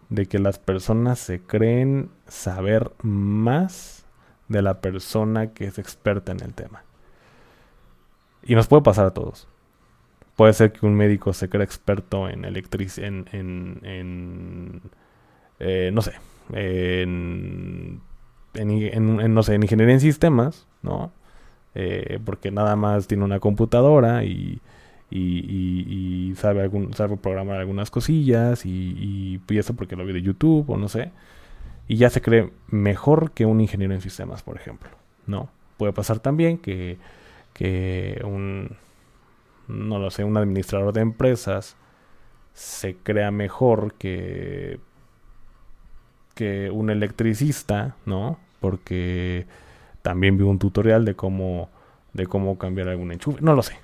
de 0.09 0.25
que 0.27 0.39
las 0.39 0.59
personas 0.59 1.19
se 1.19 1.41
creen 1.41 2.09
saber 2.27 2.91
más 3.01 4.05
de 4.49 4.61
la 4.61 4.81
persona 4.81 5.53
que 5.53 5.65
es 5.65 5.79
experta 5.79 6.33
en 6.33 6.41
el 6.41 6.53
tema. 6.53 6.83
Y 8.43 8.55
nos 8.55 8.67
puede 8.67 8.83
pasar 8.83 9.05
a 9.05 9.13
todos. 9.13 9.47
Puede 10.35 10.53
ser 10.53 10.73
que 10.73 10.85
un 10.85 10.95
médico 10.95 11.33
se 11.33 11.49
crea 11.49 11.63
experto 11.63 12.27
en 12.29 12.45
electricidad, 12.45 13.07
en, 13.07 14.81
eh, 15.59 15.91
no 15.93 16.01
sé, 16.01 16.13
en, 16.53 18.01
en, 18.53 19.33
no 19.33 19.43
sé, 19.43 19.55
en 19.55 19.63
ingeniería 19.63 19.93
en 19.95 20.01
sistemas, 20.01 20.67
¿no? 20.81 21.11
Eh, 21.73 22.19
porque 22.25 22.51
nada 22.51 22.75
más 22.75 23.07
tiene 23.07 23.23
una 23.23 23.39
computadora 23.39 24.23
y, 24.23 24.61
y, 25.09 26.33
sabe, 26.35 26.61
algún, 26.61 26.93
sabe 26.93 27.17
programar 27.17 27.59
algunas 27.59 27.91
cosillas 27.91 28.65
y, 28.65 29.39
y, 29.49 29.57
eso 29.57 29.75
porque 29.75 29.95
lo 29.95 30.05
vi 30.05 30.13
de 30.13 30.21
YouTube 30.21 30.69
o 30.69 30.77
no 30.77 30.87
sé. 30.87 31.11
Y 31.87 31.97
ya 31.97 32.09
se 32.09 32.21
cree 32.21 32.51
mejor 32.67 33.31
que 33.31 33.45
un 33.45 33.59
ingeniero 33.61 33.93
en 33.93 34.01
sistemas, 34.01 34.43
por 34.43 34.55
ejemplo, 34.57 34.89
¿no? 35.27 35.49
Puede 35.77 35.93
pasar 35.93 36.19
también 36.19 36.57
que, 36.57 36.97
que 37.53 38.21
un, 38.23 38.77
no 39.67 39.99
lo 39.99 40.11
sé, 40.11 40.23
un 40.23 40.37
administrador 40.37 40.93
de 40.93 41.01
empresas 41.01 41.75
se 42.53 42.95
crea 42.95 43.31
mejor 43.31 43.93
que 43.95 44.79
que 46.31 46.69
un 46.71 46.89
electricista, 46.89 47.95
¿no? 48.05 48.37
Porque 48.59 49.45
también 50.01 50.37
vi 50.37 50.43
un 50.43 50.59
tutorial 50.59 51.05
de 51.05 51.15
cómo 51.15 51.69
de 52.13 52.27
cómo 52.27 52.57
cambiar 52.57 52.89
algún 52.89 53.11
enchufe. 53.11 53.41
No 53.41 53.53
lo 53.53 53.63
sé. 53.63 53.77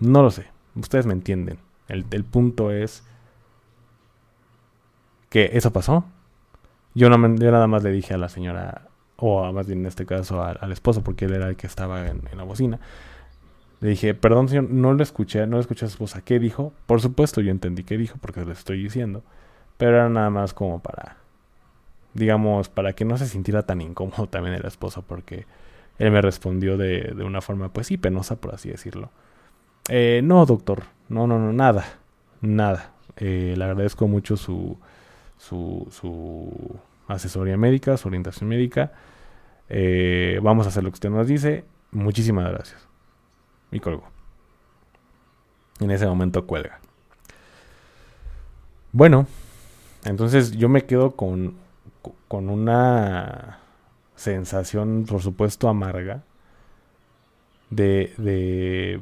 No 0.00 0.22
lo 0.22 0.30
sé. 0.30 0.46
Ustedes 0.74 1.06
me 1.06 1.12
entienden. 1.12 1.58
El, 1.88 2.04
punto 2.24 2.70
es 2.70 3.04
que 5.28 5.50
eso 5.52 5.72
pasó. 5.72 6.04
Yo, 6.94 7.10
no, 7.10 7.18
nada 7.18 7.66
más 7.66 7.82
le 7.82 7.90
dije 7.90 8.14
a 8.14 8.18
la 8.18 8.28
señora, 8.28 8.88
o 9.16 9.52
más 9.52 9.66
bien 9.66 9.80
en 9.80 9.86
este 9.86 10.06
caso 10.06 10.42
al, 10.42 10.72
esposo, 10.72 11.02
porque 11.02 11.26
él 11.26 11.34
era 11.34 11.48
el 11.48 11.56
que 11.56 11.66
estaba 11.66 12.06
en, 12.06 12.22
en, 12.30 12.38
la 12.38 12.44
bocina. 12.44 12.80
Le 13.80 13.90
dije, 13.90 14.14
perdón 14.14 14.48
señor, 14.48 14.70
no 14.70 14.94
lo 14.94 15.02
escuché, 15.02 15.46
no 15.46 15.56
lo 15.56 15.60
escuché 15.60 15.84
a 15.84 15.88
su 15.88 15.94
esposa. 15.94 16.22
¿Qué 16.22 16.38
dijo? 16.38 16.72
Por 16.86 17.00
supuesto 17.00 17.40
yo 17.40 17.50
entendí 17.50 17.84
qué 17.84 17.98
dijo, 17.98 18.16
porque 18.20 18.44
le 18.44 18.52
estoy 18.52 18.82
diciendo. 18.82 19.22
Pero 19.76 19.96
era 19.96 20.08
nada 20.08 20.30
más 20.30 20.54
como 20.54 20.80
para 20.80 21.16
digamos, 22.14 22.68
para 22.68 22.94
que 22.94 23.04
no 23.04 23.18
se 23.18 23.26
sintiera 23.26 23.64
tan 23.64 23.80
incómodo 23.80 24.28
también 24.28 24.54
el 24.54 24.64
esposo, 24.64 25.02
porque 25.02 25.46
él 25.98 26.10
me 26.10 26.22
respondió 26.22 26.76
de, 26.76 27.12
de 27.14 27.24
una 27.24 27.40
forma, 27.40 27.72
pues 27.72 27.88
sí, 27.88 27.96
penosa, 27.96 28.36
por 28.36 28.54
así 28.54 28.70
decirlo. 28.70 29.10
Eh, 29.88 30.20
no, 30.24 30.46
doctor, 30.46 30.84
no, 31.08 31.26
no, 31.26 31.38
no, 31.38 31.52
nada, 31.52 31.84
nada. 32.40 32.92
Eh, 33.16 33.54
le 33.56 33.64
agradezco 33.64 34.08
mucho 34.08 34.36
su, 34.36 34.78
su, 35.36 35.86
su 35.90 36.78
asesoría 37.06 37.56
médica, 37.56 37.96
su 37.96 38.08
orientación 38.08 38.48
médica. 38.48 38.92
Eh, 39.68 40.38
vamos 40.42 40.66
a 40.66 40.70
hacer 40.70 40.82
lo 40.82 40.90
que 40.90 40.94
usted 40.94 41.10
nos 41.10 41.26
dice. 41.26 41.64
Muchísimas 41.90 42.50
gracias. 42.50 42.88
Y 43.70 43.80
colgo. 43.80 44.04
En 45.80 45.90
ese 45.90 46.06
momento 46.06 46.46
cuelga. 46.46 46.80
Bueno, 48.92 49.26
entonces 50.04 50.52
yo 50.52 50.68
me 50.68 50.84
quedo 50.84 51.12
con 51.12 51.54
con 52.28 52.48
una 52.48 53.60
sensación, 54.16 55.04
por 55.08 55.22
supuesto, 55.22 55.68
amarga. 55.68 56.22
De, 57.70 58.12
de 58.18 59.00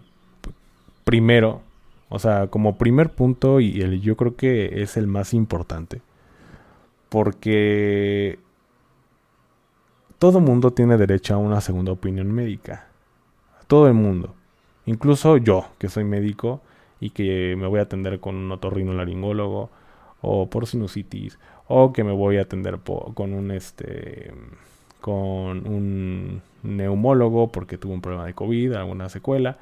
primero, 1.04 1.62
o 2.08 2.18
sea, 2.18 2.46
como 2.48 2.78
primer 2.78 3.10
punto, 3.10 3.60
y 3.60 3.80
el, 3.82 4.00
yo 4.00 4.16
creo 4.16 4.36
que 4.36 4.82
es 4.82 4.96
el 4.96 5.06
más 5.06 5.34
importante, 5.34 6.00
porque 7.08 8.38
todo 10.18 10.40
mundo 10.40 10.72
tiene 10.72 10.96
derecho 10.96 11.34
a 11.34 11.38
una 11.38 11.60
segunda 11.60 11.92
opinión 11.92 12.30
médica. 12.30 12.86
Todo 13.66 13.88
el 13.88 13.94
mundo. 13.94 14.34
Incluso 14.86 15.36
yo, 15.36 15.66
que 15.78 15.88
soy 15.88 16.04
médico 16.04 16.60
y 17.00 17.10
que 17.10 17.56
me 17.56 17.66
voy 17.66 17.80
a 17.80 17.82
atender 17.82 18.20
con 18.20 18.36
un 18.36 18.52
otorrinolaringólogo 18.52 19.70
o 20.20 20.48
por 20.48 20.66
sinusitis 20.66 21.38
o 21.74 21.92
que 21.92 22.04
me 22.04 22.12
voy 22.12 22.36
a 22.36 22.42
atender 22.42 22.78
con 23.14 23.32
un 23.32 23.50
este 23.50 24.30
con 25.00 25.66
un 25.66 26.42
neumólogo 26.62 27.50
porque 27.50 27.78
tuvo 27.78 27.94
un 27.94 28.02
problema 28.02 28.26
de 28.26 28.34
COVID, 28.34 28.74
alguna 28.74 29.08
secuela. 29.08 29.56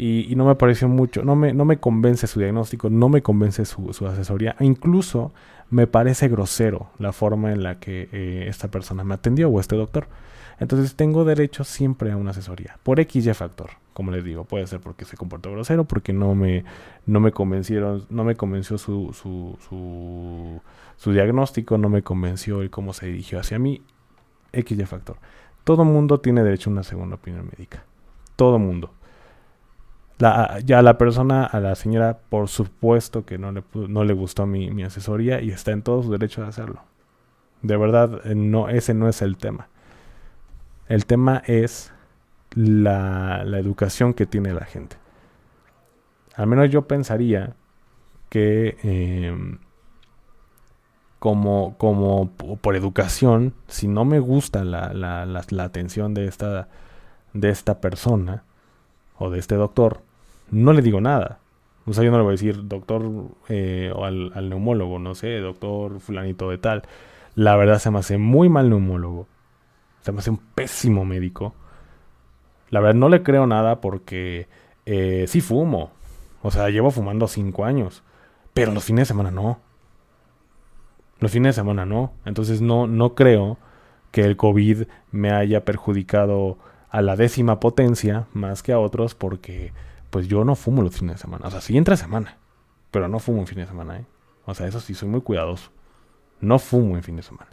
Y, 0.00 0.32
no 0.36 0.44
me 0.44 0.54
pareció 0.54 0.86
mucho, 0.86 1.24
no 1.24 1.34
me, 1.34 1.52
no 1.52 1.64
me 1.64 1.78
convence 1.78 2.28
su 2.28 2.38
diagnóstico, 2.38 2.88
no 2.88 3.08
me 3.08 3.20
convence 3.20 3.64
su, 3.64 3.90
asesoría. 4.06 4.54
E 4.60 4.64
incluso 4.64 5.32
me 5.70 5.88
parece 5.88 6.28
grosero 6.28 6.90
la 6.98 7.12
forma 7.12 7.52
en 7.52 7.64
la 7.64 7.80
que 7.80 8.08
eh, 8.12 8.44
esta 8.46 8.68
persona 8.68 9.02
me 9.02 9.14
atendió 9.14 9.48
o 9.48 9.58
este 9.58 9.74
doctor. 9.74 10.06
Entonces 10.60 10.94
tengo 10.94 11.24
derecho 11.24 11.64
siempre 11.64 12.12
a 12.12 12.16
una 12.16 12.30
asesoría, 12.30 12.78
por 12.84 13.00
X 13.00 13.36
factor, 13.36 13.70
como 13.98 14.12
les 14.12 14.22
digo, 14.22 14.44
puede 14.44 14.64
ser 14.68 14.78
porque 14.78 15.04
se 15.04 15.16
comportó 15.16 15.50
grosero, 15.50 15.82
porque 15.82 16.12
no 16.12 16.36
me, 16.36 16.64
no 17.04 17.18
me 17.18 17.32
convencieron, 17.32 18.06
no 18.10 18.22
me 18.22 18.36
convenció 18.36 18.78
su, 18.78 19.12
su, 19.12 19.58
su, 19.68 20.62
su 20.96 21.12
diagnóstico, 21.12 21.78
no 21.78 21.88
me 21.88 22.04
convenció 22.04 22.62
el 22.62 22.70
cómo 22.70 22.92
se 22.92 23.06
dirigió 23.06 23.40
hacia 23.40 23.58
mí, 23.58 23.82
X 24.52 24.88
factor. 24.88 25.16
Todo 25.64 25.84
mundo 25.84 26.20
tiene 26.20 26.44
derecho 26.44 26.70
a 26.70 26.74
una 26.74 26.84
segunda 26.84 27.16
opinión 27.16 27.46
médica. 27.46 27.86
Todo 28.36 28.60
mundo. 28.60 28.92
La, 30.18 30.60
ya 30.64 30.80
la 30.80 30.96
persona, 30.96 31.42
a 31.42 31.58
la 31.58 31.74
señora, 31.74 32.20
por 32.28 32.46
supuesto 32.46 33.26
que 33.26 33.36
no 33.36 33.50
le, 33.50 33.64
no 33.74 34.04
le 34.04 34.12
gustó 34.12 34.46
mi, 34.46 34.70
mi 34.70 34.84
asesoría 34.84 35.40
y 35.40 35.50
está 35.50 35.72
en 35.72 35.82
todo 35.82 36.04
su 36.04 36.12
derecho 36.12 36.42
de 36.42 36.46
hacerlo. 36.46 36.82
De 37.62 37.76
verdad, 37.76 38.20
eh, 38.26 38.36
no, 38.36 38.68
ese 38.68 38.94
no 38.94 39.08
es 39.08 39.22
el 39.22 39.36
tema. 39.38 39.66
El 40.86 41.04
tema 41.04 41.42
es 41.48 41.92
la, 42.54 43.42
educación 43.58 44.14
que 44.14 44.26
tiene 44.26 44.52
la 44.52 44.64
gente. 44.64 44.96
Al 46.34 46.46
menos 46.46 46.70
yo 46.70 46.86
pensaría 46.86 47.54
que 48.28 48.76
em, 48.82 49.58
como, 51.18 51.76
como 51.78 52.30
por 52.60 52.76
educación, 52.76 53.54
si 53.66 53.88
no 53.88 54.04
me 54.04 54.20
gusta 54.20 54.64
la, 54.64 54.92
la, 54.92 55.26
la, 55.26 55.64
atención 55.64 56.14
de 56.14 56.26
esta, 56.26 56.68
de 57.32 57.50
esta 57.50 57.80
persona 57.80 58.44
o 59.18 59.30
de 59.30 59.38
este 59.38 59.56
doctor, 59.56 60.02
no 60.50 60.72
le 60.72 60.82
digo 60.82 61.00
nada. 61.00 61.40
O 61.86 61.92
sea, 61.92 62.04
yo 62.04 62.10
no 62.10 62.18
le 62.18 62.22
voy 62.22 62.30
a 62.30 62.32
decir 62.32 62.68
doctor 62.68 63.02
eh, 63.48 63.92
o 63.94 64.04
al, 64.04 64.30
al, 64.34 64.50
neumólogo, 64.50 64.98
no 64.98 65.14
sé, 65.14 65.38
doctor 65.38 66.00
fulanito 66.00 66.50
de 66.50 66.58
tal. 66.58 66.82
La 67.34 67.56
verdad 67.56 67.78
se 67.78 67.90
me 67.90 67.98
hace 67.98 68.18
muy 68.18 68.48
mal 68.48 68.68
neumólogo. 68.68 69.26
Se 70.02 70.12
me 70.12 70.18
hace 70.18 70.30
un 70.30 70.38
pésimo 70.38 71.04
médico. 71.04 71.54
La 72.70 72.80
verdad 72.80 72.94
no 72.94 73.08
le 73.08 73.22
creo 73.22 73.46
nada 73.46 73.80
porque 73.80 74.48
eh, 74.86 75.24
sí 75.28 75.40
fumo. 75.40 75.90
O 76.42 76.50
sea, 76.50 76.68
llevo 76.70 76.90
fumando 76.90 77.26
cinco 77.28 77.64
años. 77.64 78.02
Pero 78.54 78.72
los 78.72 78.84
fines 78.84 79.02
de 79.02 79.06
semana 79.06 79.30
no. 79.30 79.60
Los 81.20 81.32
fines 81.32 81.54
de 81.54 81.60
semana 81.60 81.86
no. 81.86 82.12
Entonces 82.24 82.60
no, 82.60 82.86
no 82.86 83.14
creo 83.14 83.58
que 84.10 84.22
el 84.22 84.36
COVID 84.36 84.84
me 85.10 85.30
haya 85.32 85.64
perjudicado 85.64 86.58
a 86.90 87.02
la 87.02 87.16
décima 87.16 87.60
potencia 87.60 88.26
más 88.32 88.62
que 88.62 88.72
a 88.72 88.78
otros 88.78 89.14
porque 89.14 89.72
pues 90.10 90.26
yo 90.26 90.44
no 90.44 90.54
fumo 90.54 90.82
los 90.82 90.96
fines 90.96 91.16
de 91.16 91.20
semana. 91.20 91.46
O 91.46 91.50
sea, 91.50 91.60
sí 91.60 91.76
entre 91.76 91.96
semana. 91.96 92.38
Pero 92.90 93.08
no 93.08 93.18
fumo 93.18 93.40
en 93.40 93.46
fines 93.46 93.66
de 93.66 93.72
semana, 93.72 93.98
¿eh? 93.98 94.06
O 94.46 94.54
sea, 94.54 94.66
eso 94.66 94.80
sí, 94.80 94.94
soy 94.94 95.08
muy 95.08 95.20
cuidadoso. 95.20 95.70
No 96.40 96.58
fumo 96.58 96.96
en 96.96 97.02
fin 97.02 97.16
de 97.16 97.22
semana. 97.22 97.50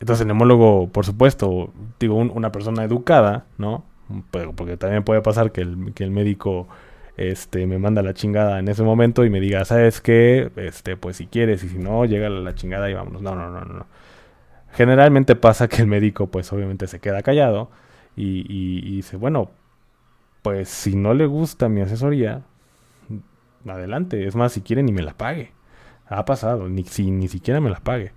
Entonces 0.00 0.22
el 0.22 0.28
neumólogo, 0.28 0.88
por 0.90 1.04
supuesto, 1.04 1.72
digo, 1.98 2.16
una 2.16 2.52
persona 2.52 2.84
educada, 2.84 3.46
¿no? 3.58 3.84
Pero, 4.30 4.52
porque 4.54 4.76
también 4.76 5.04
puede 5.04 5.22
pasar 5.22 5.52
que 5.52 5.62
el, 5.62 5.92
que 5.94 6.04
el 6.04 6.10
médico 6.10 6.68
este, 7.16 7.66
me 7.66 7.78
manda 7.78 8.02
la 8.02 8.14
chingada 8.14 8.58
en 8.58 8.68
ese 8.68 8.82
momento 8.82 9.24
y 9.24 9.30
me 9.30 9.40
diga, 9.40 9.64
¿sabes 9.64 10.00
qué? 10.00 10.50
Este, 10.56 10.96
pues 10.96 11.16
si 11.16 11.26
quieres 11.26 11.64
y 11.64 11.68
si 11.68 11.78
no, 11.78 12.04
llega 12.04 12.28
la 12.28 12.54
chingada 12.54 12.88
y 12.90 12.94
vámonos. 12.94 13.22
No, 13.22 13.34
no, 13.34 13.50
no, 13.50 13.64
no. 13.64 13.86
Generalmente 14.72 15.36
pasa 15.36 15.68
que 15.68 15.82
el 15.82 15.88
médico, 15.88 16.28
pues 16.28 16.52
obviamente 16.52 16.86
se 16.86 17.00
queda 17.00 17.22
callado 17.22 17.70
y, 18.16 18.40
y, 18.52 18.78
y 18.86 18.96
dice, 18.96 19.16
bueno, 19.16 19.50
pues 20.42 20.68
si 20.68 20.96
no 20.96 21.14
le 21.14 21.26
gusta 21.26 21.68
mi 21.68 21.80
asesoría, 21.80 22.42
adelante. 23.66 24.26
Es 24.26 24.36
más, 24.36 24.52
si 24.52 24.60
quiere 24.62 24.82
ni 24.82 24.92
me 24.92 25.02
la 25.02 25.14
pague. 25.14 25.52
Ha 26.06 26.24
pasado, 26.24 26.68
ni, 26.68 26.84
si, 26.84 27.10
ni 27.10 27.28
siquiera 27.28 27.60
me 27.60 27.70
la 27.70 27.80
pague. 27.80 28.12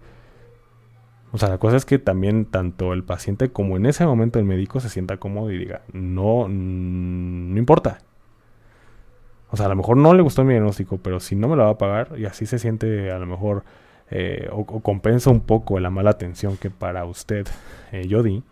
O 1.34 1.38
sea, 1.38 1.50
la 1.50 1.58
cosa 1.58 1.78
es 1.78 1.86
que 1.86 1.98
también 1.98 2.46
tanto 2.46 2.94
el 2.94 3.04
paciente 3.04 3.52
como 3.52 3.78
en 3.78 3.86
ese 3.86 4.06
momento 4.06 4.40
el 4.40 4.46
médico 4.46 4.80
se 4.80 4.90
sienta 4.90 5.18
cómodo 5.18 5.52
y 5.52 5.58
diga, 5.58 5.82
no, 5.94 6.48
no 6.50 7.58
importa. 7.58 8.00
O 9.50 9.58
sea, 9.58 9.66
a 9.66 9.70
lo 9.70 9.76
mejor 9.76 9.98
no 9.98 10.14
le 10.14 10.22
gustó 10.22 10.44
mi 10.44 10.54
diagnóstico, 10.54 10.98
pero 10.98 11.20
si 11.20 11.36
no 11.36 11.48
me 11.48 11.56
lo 11.56 11.64
va 11.64 11.72
a 11.72 11.78
pagar 11.78 12.18
y 12.18 12.26
así 12.26 12.46
se 12.46 12.60
siente 12.60 13.12
a 13.12 13.20
lo 13.20 13.26
mejor 13.26 13.64
eh, 14.10 14.50
o, 14.52 14.66
compensa 14.82 15.30
un 15.30 15.42
poco 15.42 15.80
la 15.80 15.90
mala 15.90 16.10
atención 16.10 16.58
que 16.58 16.70
para 16.70 17.06
usted 17.06 17.48
eh, 17.92 18.08
yo 18.08 18.24
di, 18.24 18.44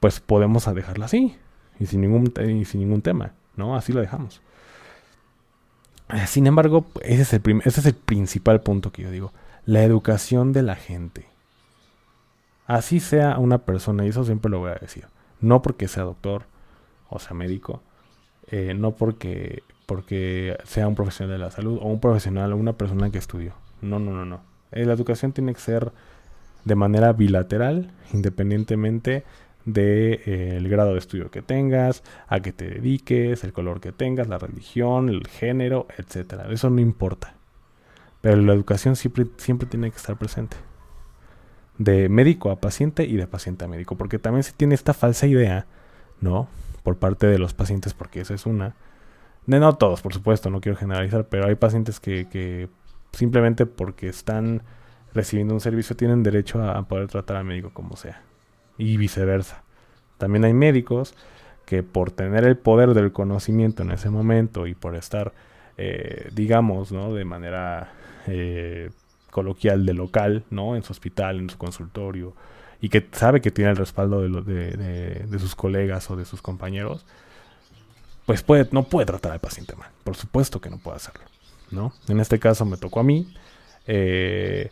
pues 0.00 0.20
podemos 0.20 0.72
dejarla 0.74 1.06
así 1.06 1.36
y 1.78 1.86
sin 1.86 2.00
ningún, 2.00 2.32
y 2.44 2.64
sin 2.64 2.80
ningún 2.80 3.02
tema, 3.02 3.32
¿no? 3.56 3.76
Así 3.76 3.92
lo 3.92 4.00
dejamos. 4.00 4.42
Sin 6.26 6.46
embargo, 6.46 6.86
ese 7.02 7.22
es, 7.22 7.32
el 7.32 7.42
ese 7.64 7.80
es 7.80 7.86
el 7.86 7.94
principal 7.94 8.60
punto 8.60 8.92
que 8.92 9.02
yo 9.02 9.10
digo. 9.10 9.32
La 9.64 9.82
educación 9.82 10.52
de 10.52 10.62
la 10.62 10.74
gente. 10.74 11.33
Así 12.66 13.00
sea 13.00 13.38
una 13.38 13.58
persona, 13.58 14.04
y 14.04 14.08
eso 14.08 14.24
siempre 14.24 14.50
lo 14.50 14.60
voy 14.60 14.70
a 14.70 14.76
decir. 14.76 15.06
No 15.40 15.62
porque 15.62 15.88
sea 15.88 16.04
doctor 16.04 16.46
o 17.10 17.18
sea 17.18 17.34
médico, 17.34 17.82
eh, 18.50 18.74
no 18.74 18.92
porque, 18.92 19.62
porque 19.86 20.56
sea 20.64 20.88
un 20.88 20.94
profesional 20.94 21.32
de 21.32 21.44
la 21.44 21.50
salud 21.50 21.78
o 21.80 21.86
un 21.86 22.00
profesional 22.00 22.52
o 22.52 22.56
una 22.56 22.74
persona 22.74 23.10
que 23.10 23.18
estudió. 23.18 23.54
No, 23.80 23.98
no, 23.98 24.12
no, 24.12 24.24
no. 24.24 24.40
Eh, 24.72 24.84
la 24.84 24.94
educación 24.94 25.32
tiene 25.32 25.54
que 25.54 25.60
ser 25.60 25.92
de 26.64 26.74
manera 26.74 27.12
bilateral, 27.12 27.92
independientemente 28.12 29.24
del 29.64 29.74
de, 29.74 30.56
eh, 30.56 30.68
grado 30.68 30.92
de 30.92 30.98
estudio 30.98 31.30
que 31.30 31.42
tengas, 31.42 32.02
a 32.28 32.40
qué 32.40 32.52
te 32.52 32.68
dediques, 32.68 33.44
el 33.44 33.52
color 33.52 33.80
que 33.80 33.92
tengas, 33.92 34.28
la 34.28 34.38
religión, 34.38 35.08
el 35.08 35.26
género, 35.26 35.86
etcétera. 35.96 36.46
Eso 36.50 36.68
no 36.70 36.80
importa. 36.80 37.34
Pero 38.20 38.36
la 38.36 38.52
educación 38.54 38.96
siempre, 38.96 39.26
siempre 39.36 39.68
tiene 39.68 39.90
que 39.90 39.96
estar 39.96 40.16
presente. 40.16 40.56
De 41.78 42.08
médico 42.08 42.50
a 42.50 42.60
paciente 42.60 43.04
y 43.04 43.16
de 43.16 43.26
paciente 43.26 43.64
a 43.64 43.68
médico. 43.68 43.96
Porque 43.96 44.18
también 44.18 44.42
se 44.42 44.52
tiene 44.52 44.74
esta 44.74 44.94
falsa 44.94 45.26
idea, 45.26 45.66
¿no? 46.20 46.48
Por 46.82 46.96
parte 46.96 47.26
de 47.26 47.38
los 47.38 47.54
pacientes, 47.54 47.94
porque 47.94 48.20
esa 48.20 48.34
es 48.34 48.46
una. 48.46 48.74
De 49.46 49.60
no 49.60 49.74
todos, 49.76 50.00
por 50.00 50.14
supuesto, 50.14 50.50
no 50.50 50.60
quiero 50.60 50.76
generalizar, 50.76 51.26
pero 51.26 51.46
hay 51.46 51.54
pacientes 51.54 52.00
que, 52.00 52.28
que 52.28 52.68
simplemente 53.12 53.66
porque 53.66 54.08
están 54.08 54.62
recibiendo 55.14 55.54
un 55.54 55.60
servicio 55.60 55.96
tienen 55.96 56.22
derecho 56.22 56.62
a, 56.62 56.82
poder 56.82 57.08
tratar 57.08 57.36
al 57.38 57.44
médico 57.44 57.70
como 57.72 57.96
sea. 57.96 58.22
Y 58.76 58.96
viceversa. 58.96 59.62
También 60.18 60.44
hay 60.44 60.52
médicos 60.52 61.14
que 61.64 61.82
por 61.82 62.10
tener 62.10 62.44
el 62.44 62.56
poder 62.56 62.92
del 62.92 63.12
conocimiento 63.12 63.82
en 63.82 63.92
ese 63.92 64.10
momento 64.10 64.66
y 64.66 64.74
por 64.74 64.96
estar, 64.96 65.32
eh, 65.78 66.30
digamos, 66.34 66.92
¿no? 66.92 67.14
de 67.14 67.24
manera 67.24 67.92
eh, 68.26 68.90
coloquial 69.34 69.84
de 69.84 69.94
local, 69.94 70.44
¿no? 70.50 70.76
en 70.76 70.84
su 70.84 70.92
hospital, 70.92 71.40
en 71.40 71.50
su 71.50 71.58
consultorio, 71.58 72.34
y 72.80 72.88
que 72.88 73.04
sabe 73.10 73.40
que 73.40 73.50
tiene 73.50 73.72
el 73.72 73.76
respaldo 73.76 74.22
de, 74.22 75.26
de, 75.26 75.38
sus 75.40 75.56
colegas 75.56 76.08
o 76.08 76.14
de 76.16 76.24
sus 76.24 76.40
compañeros, 76.40 77.04
pues 78.26 78.44
puede, 78.44 78.68
no 78.70 78.84
puede 78.84 79.06
tratar 79.06 79.32
al 79.32 79.40
paciente 79.40 79.74
mal. 79.74 79.90
Por 80.04 80.14
supuesto 80.14 80.60
que 80.60 80.70
no 80.70 80.78
puede 80.78 80.98
hacerlo. 80.98 81.24
¿no? 81.72 81.92
En 82.06 82.20
este 82.20 82.38
caso 82.38 82.64
me 82.64 82.76
tocó 82.76 83.00
a 83.00 83.02
mí. 83.02 83.34
Eh, 83.88 84.70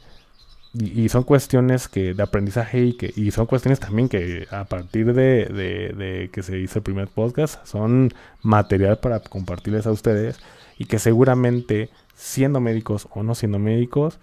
y, 0.75 1.09
son 1.09 1.25
cuestiones 1.25 1.89
que 1.89 2.15
de 2.15 2.23
aprendizaje 2.23 2.81
y 2.81 2.93
que 2.95 3.13
y 3.15 3.31
son 3.33 3.45
cuestiones 3.47 3.81
también 3.81 4.09
que 4.09 4.47
a 4.51 4.65
partir 4.65 5.13
de, 5.13 5.45
de, 5.45 6.31
que 6.33 6.43
se 6.43 6.59
hizo 6.59 6.79
el 6.79 6.83
primer 6.83 7.09
podcast 7.09 7.67
son 7.67 8.15
material 8.43 8.99
para 8.99 9.21
compartirles 9.21 9.87
a 9.87 9.91
ustedes 9.91 10.39
y 10.79 10.87
que 10.87 10.99
seguramente 10.99 11.91
siendo 12.15 12.61
médicos 12.61 13.07
o 13.11 13.23
no 13.23 13.35
siendo 13.35 13.59
médicos 13.59 14.19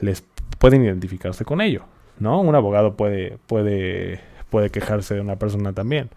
les 0.00 0.24
pueden 0.58 0.84
identificarse 0.84 1.44
con 1.44 1.60
ello 1.60 1.84
no 2.18 2.40
un 2.40 2.54
abogado 2.54 2.96
puede 2.96 3.38
puede 3.46 4.20
puede 4.50 4.70
quejarse 4.70 5.14
de 5.14 5.20
una 5.20 5.36
persona 5.36 5.72
también 5.72 6.10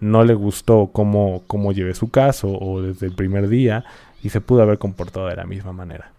no 0.00 0.24
le 0.24 0.32
gustó 0.32 0.90
cómo, 0.92 1.42
cómo 1.46 1.72
llevé 1.72 1.94
su 1.94 2.10
caso 2.10 2.48
o 2.48 2.80
desde 2.80 3.06
el 3.06 3.14
primer 3.14 3.48
día 3.48 3.84
y 4.22 4.30
se 4.30 4.40
pudo 4.40 4.62
haber 4.62 4.78
comportado 4.78 5.26
de 5.26 5.36
la 5.36 5.44
misma 5.44 5.72
manera 5.72 6.12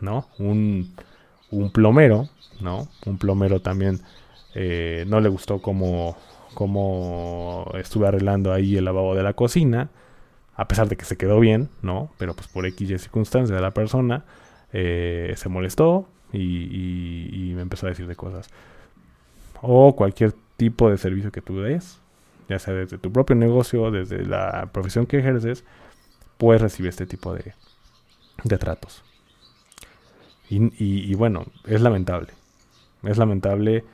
no 0.00 0.26
un, 0.38 0.94
un 1.50 1.70
plomero 1.70 2.28
¿no? 2.60 2.88
Un 3.04 3.18
plomero 3.18 3.60
también 3.60 4.00
eh, 4.54 5.04
no 5.06 5.20
le 5.20 5.28
gustó 5.28 5.60
como, 5.60 6.16
como 6.54 7.70
estuve 7.74 8.08
arreglando 8.08 8.52
ahí 8.52 8.76
el 8.76 8.84
lavabo 8.84 9.14
de 9.14 9.22
la 9.22 9.34
cocina, 9.34 9.90
a 10.54 10.68
pesar 10.68 10.88
de 10.88 10.96
que 10.96 11.04
se 11.04 11.16
quedó 11.16 11.38
bien, 11.40 11.68
¿no? 11.82 12.10
Pero 12.18 12.34
pues 12.34 12.48
por 12.48 12.66
X 12.66 12.90
y 12.90 12.98
circunstancia 12.98 13.54
de 13.54 13.62
la 13.62 13.72
persona 13.72 14.24
eh, 14.72 15.34
se 15.36 15.48
molestó 15.48 16.08
y, 16.32 17.52
me 17.54 17.62
empezó 17.62 17.86
a 17.86 17.90
decir 17.90 18.06
de 18.06 18.16
cosas. 18.16 18.48
O 19.62 19.96
cualquier 19.96 20.34
tipo 20.56 20.90
de 20.90 20.98
servicio 20.98 21.32
que 21.32 21.42
tú 21.42 21.60
des, 21.60 22.00
ya 22.48 22.58
sea 22.58 22.74
desde 22.74 22.98
tu 22.98 23.10
propio 23.12 23.36
negocio, 23.36 23.90
desde 23.90 24.24
la 24.24 24.70
profesión 24.72 25.06
que 25.06 25.18
ejerces, 25.18 25.64
puedes 26.38 26.62
recibir 26.62 26.90
este 26.90 27.06
tipo 27.06 27.34
de, 27.34 27.54
de 28.44 28.58
tratos. 28.58 29.02
y, 30.48 31.14
bueno, 31.14 31.46
es 31.64 31.80
lamentable. 31.80 32.32
Es 33.02 33.18
lamentable 33.18 33.84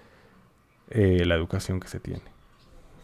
eh, 0.95 1.25
la 1.25 1.35
educación 1.37 1.81
que 1.81 1.89
se 1.89 2.01
tiene. 2.01 2.23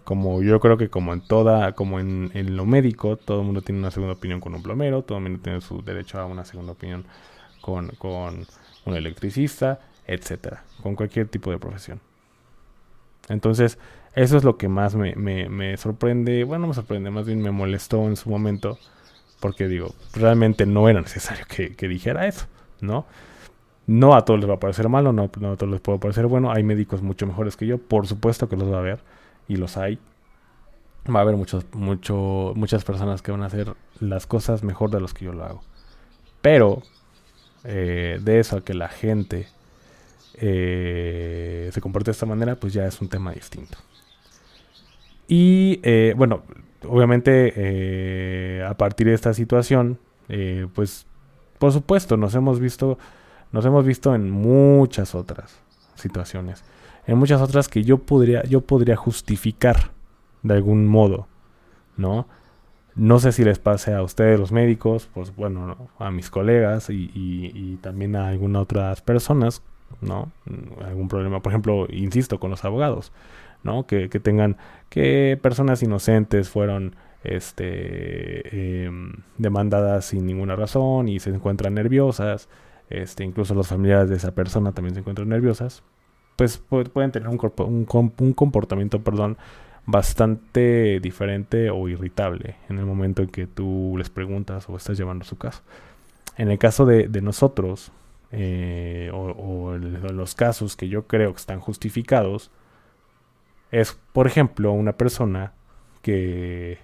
Como 0.04 0.42
yo 0.42 0.60
creo 0.60 0.76
que 0.76 0.90
como 0.90 1.14
en 1.14 1.20
toda, 1.20 1.72
como 1.72 2.00
en, 2.00 2.56
lo 2.56 2.66
médico, 2.66 3.16
todo 3.16 3.40
el 3.40 3.46
mundo 3.46 3.62
tiene 3.62 3.78
una 3.80 3.90
segunda 3.90 4.14
opinión 4.14 4.40
con 4.40 4.54
un 4.54 4.62
plomero, 4.62 5.02
todo 5.02 5.18
el 5.18 5.24
mundo 5.24 5.40
tiene 5.42 5.62
su 5.62 5.82
derecho 5.82 6.18
a 6.18 6.26
una 6.26 6.44
segunda 6.44 6.72
opinión 6.72 7.06
con, 7.62 7.88
con 7.98 8.46
un 8.88 8.96
electricista, 8.96 9.80
etcétera, 10.06 10.64
con 10.82 10.96
cualquier 10.96 11.28
tipo 11.28 11.50
de 11.50 11.58
profesión. 11.58 12.00
Entonces, 13.28 13.78
eso 14.14 14.36
es 14.36 14.44
lo 14.44 14.56
que 14.56 14.68
más 14.68 14.94
me, 14.94 15.14
me, 15.14 15.76
sorprende, 15.76 16.44
bueno, 16.44 16.66
me 16.66 16.74
sorprende, 16.74 17.10
más 17.10 17.26
bien 17.26 17.40
me 17.40 17.50
molestó 17.50 18.06
en 18.08 18.16
su 18.16 18.30
momento, 18.30 18.78
porque 19.40 19.68
digo, 19.68 19.94
realmente 20.14 20.66
no 20.66 20.88
era 20.88 21.00
necesario 21.00 21.44
que, 21.46 21.88
dijera 21.88 22.26
eso, 22.26 22.46
¿no? 22.80 23.06
No 23.86 24.14
a 24.14 24.24
todos 24.24 24.40
les 24.40 24.48
va 24.48 24.54
a 24.54 24.60
parecer 24.60 24.88
malo, 24.88 25.12
no, 25.12 25.24
a 25.24 25.28
todos 25.28 25.68
les 25.70 25.80
puede 25.80 25.98
parecer 25.98 26.26
bueno. 26.26 26.52
Hay 26.52 26.62
médicos 26.62 27.00
mucho 27.00 27.26
mejores 27.26 27.56
que 27.56 27.66
yo, 27.66 27.78
por 27.78 28.06
supuesto 28.06 28.48
que 28.48 28.56
los 28.56 28.70
va 28.70 28.76
a 28.76 28.80
haber, 28.80 29.00
y 29.46 29.56
los 29.56 29.76
hay. 29.78 29.98
Va 31.08 31.20
a 31.20 31.22
haber 31.22 31.36
muchos, 31.36 31.64
mucho, 31.72 32.52
muchas 32.54 32.84
personas 32.84 33.22
que 33.22 33.30
van 33.30 33.42
a 33.42 33.46
hacer 33.46 33.74
las 34.00 34.26
cosas 34.26 34.62
mejor 34.62 34.90
de 34.90 35.00
los 35.00 35.14
que 35.14 35.24
yo 35.24 35.32
lo 35.32 35.44
hago. 35.44 35.62
Pero 36.42 36.82
eh, 37.64 38.18
de 38.22 38.40
eso 38.40 38.56
a 38.58 38.64
que 38.64 38.74
la 38.74 38.88
gente 38.88 39.46
eh, 40.34 41.70
se 41.72 41.80
comporte 41.80 42.10
de 42.10 42.12
esta 42.12 42.26
manera, 42.26 42.56
pues 42.56 42.72
ya 42.72 42.86
es 42.86 43.00
un 43.00 43.08
tema 43.08 43.32
distinto. 43.32 43.78
Y 45.26 45.80
eh, 45.82 46.14
bueno, 46.16 46.42
obviamente 46.86 48.62
a 48.64 48.74
partir 48.74 49.08
de 49.08 49.14
esta 49.14 49.34
situación, 49.34 49.98
pues 50.74 51.06
por 51.58 51.72
supuesto 51.72 52.16
nos 52.16 52.34
hemos 52.34 52.60
visto 52.60 52.98
nos 53.52 53.64
hemos 53.64 53.84
visto 53.84 54.14
en 54.14 54.30
muchas 54.30 55.14
otras 55.14 55.58
situaciones. 55.94 56.64
En 57.06 57.16
muchas 57.18 57.40
otras 57.40 57.68
que 57.68 57.82
yo 57.82 57.98
podría, 57.98 58.42
yo 58.44 58.60
podría 58.60 58.96
justificar 58.96 59.90
de 60.42 60.54
algún 60.54 60.86
modo, 60.86 61.26
¿no? 61.96 62.26
No 62.98 63.18
sé 63.18 63.32
si 63.32 63.44
les 63.44 63.58
pase 63.58 63.94
a 63.94 64.02
ustedes 64.02 64.38
los 64.38 64.52
médicos, 64.52 65.08
pues 65.14 65.34
bueno, 65.34 65.88
a 65.98 66.10
mis 66.10 66.30
colegas 66.30 66.90
y, 66.90 67.78
también 67.80 68.16
a 68.16 68.28
algunas 68.28 68.62
otras 68.62 69.00
personas, 69.00 69.62
¿no? 70.00 70.30
Algún 70.84 71.08
problema, 71.08 71.40
por 71.40 71.52
ejemplo, 71.52 71.86
insisto, 71.90 72.38
con 72.38 72.50
los 72.50 72.64
abogados, 72.64 73.12
¿no? 73.62 73.86
Que, 73.86 74.08
tengan, 74.08 74.56
que 74.90 75.38
personas 75.40 75.82
inocentes 75.82 76.50
fueron 76.50 76.96
este, 77.24 78.84
em, 78.84 79.12
demandadas 79.38 80.04
sin 80.06 80.26
ninguna 80.26 80.56
razón 80.56 81.08
y 81.08 81.20
se 81.20 81.30
encuentran 81.30 81.74
nerviosas 81.74 82.48
este, 82.90 83.24
incluso 83.24 83.54
los 83.54 83.68
familiares 83.68 84.08
de 84.08 84.16
esa 84.16 84.32
persona 84.32 84.72
también 84.72 84.94
se 84.94 85.00
encuentran 85.00 85.28
nerviosas, 85.28 85.82
pues 86.36 86.58
pueden 86.58 87.10
tener 87.10 87.28
un, 87.28 87.38
un, 88.18 88.32
comportamiento, 88.32 89.02
perdón, 89.02 89.36
bastante 89.88 91.00
diferente 91.00 91.70
o 91.70 91.88
irritable 91.88 92.56
en 92.68 92.78
el 92.78 92.84
momento 92.84 93.22
en 93.22 93.28
que 93.30 93.46
tú 93.46 93.94
les 93.96 94.10
preguntas 94.10 94.68
o 94.68 94.76
estás 94.76 94.98
llevando 94.98 95.24
su 95.24 95.38
caso. 95.38 95.62
En 96.36 96.50
el 96.50 96.58
caso 96.58 96.84
de, 96.84 97.08
nosotros, 97.22 97.90
eh, 98.30 99.10
o, 99.14 99.78
los 99.78 100.34
casos 100.34 100.76
que 100.76 100.90
yo 100.90 101.06
creo 101.06 101.32
que 101.32 101.40
están 101.40 101.60
justificados, 101.60 102.50
es, 103.70 103.98
por 104.12 104.26
ejemplo, 104.26 104.72
una 104.72 104.92
persona 104.92 105.54
que, 106.02 106.78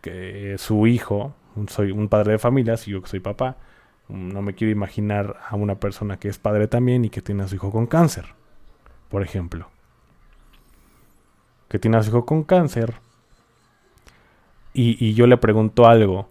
que 0.00 0.56
su 0.58 0.88
hijo, 0.88 1.36
soy 1.68 1.92
un 1.92 2.08
padre 2.08 2.32
de 2.32 2.38
familia, 2.38 2.76
si 2.76 2.90
yo 2.90 3.02
que 3.02 3.08
soy 3.08 3.20
papá, 3.20 3.56
no 4.08 4.42
me 4.42 4.54
quiero 4.54 4.72
imaginar 4.72 5.36
a 5.48 5.54
una 5.54 5.76
persona 5.76 6.18
que 6.18 6.28
es 6.28 6.38
padre 6.38 6.66
también 6.66 7.04
y 7.04 7.10
que 7.10 7.22
tiene 7.22 7.44
a 7.44 7.48
su 7.48 7.54
hijo 7.54 7.70
con 7.70 7.86
cáncer, 7.86 8.34
por 9.08 9.22
ejemplo. 9.22 9.70
Que 11.68 11.78
tiene 11.78 11.96
a 11.96 12.02
su 12.02 12.10
hijo 12.10 12.24
con 12.24 12.44
cáncer 12.44 12.94
y, 14.74 15.14
yo 15.14 15.26
le 15.26 15.36
pregunto 15.38 15.86
algo 15.86 16.28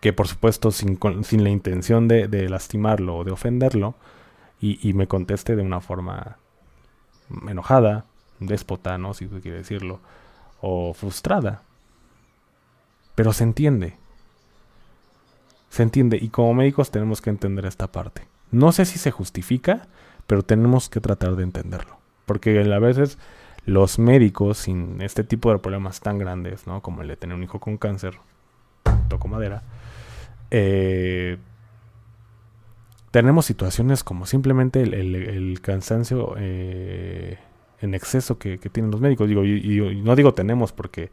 que 0.00 0.12
por 0.12 0.28
supuesto 0.28 0.70
sin, 0.70 0.98
sin 1.22 1.44
la 1.44 1.50
intención 1.50 2.06
de, 2.06 2.48
lastimarlo 2.48 3.16
o 3.16 3.24
de 3.24 3.30
ofenderlo 3.30 3.94
y, 4.60 4.92
me 4.92 5.06
conteste 5.06 5.56
de 5.56 5.62
una 5.62 5.80
forma 5.80 6.36
enojada, 7.48 8.04
déspota, 8.38 8.98
¿no? 8.98 9.14
Si 9.14 9.26
quiere 9.26 9.58
decirlo, 9.58 10.00
o 10.60 10.92
frustrada. 10.94 11.62
Pero 13.14 13.32
se 13.32 13.44
entiende 13.44 13.96
se 15.70 15.82
entiende 15.82 16.18
y 16.20 16.28
como 16.28 16.54
médicos 16.54 16.90
tenemos 16.90 17.20
que 17.20 17.30
entender 17.30 17.66
esta 17.66 17.88
parte. 17.88 18.26
No 18.50 18.72
sé 18.72 18.84
si 18.84 18.98
se 18.98 19.10
justifica, 19.10 19.86
pero 20.26 20.42
tenemos 20.42 20.88
que 20.88 21.00
tratar 21.00 21.36
de 21.36 21.44
entenderlo. 21.44 21.98
Porque 22.26 22.58
a 22.60 22.78
veces 22.78 23.18
los 23.68 23.98
médicos 23.98 24.56
sin 24.58 25.02
este 25.02 25.24
tipo 25.24 25.52
de 25.52 25.58
problemas 25.58 26.00
tan 26.00 26.18
grandes, 26.18 26.66
¿no? 26.66 26.80
Como 26.80 27.02
el 27.02 27.08
de 27.08 27.16
tener 27.16 27.36
un 27.36 27.42
hijo 27.42 27.60
con 27.60 27.76
cáncer, 27.76 28.14
toco 29.08 29.28
madera, 29.28 29.62
eh, 30.50 31.36
tenemos 33.10 33.44
situaciones 33.44 34.02
como 34.02 34.24
simplemente 34.24 34.82
el, 34.82 35.60
cansancio 35.60 36.34
eh, 36.38 37.38
en 37.82 37.94
exceso 37.94 38.38
que, 38.38 38.56
tienen 38.58 38.90
los 38.90 39.02
médicos. 39.02 39.28
Digo, 39.28 39.44
y, 39.44 40.00
no 40.02 40.16
digo 40.16 40.32
tenemos 40.32 40.72
porque 40.72 41.10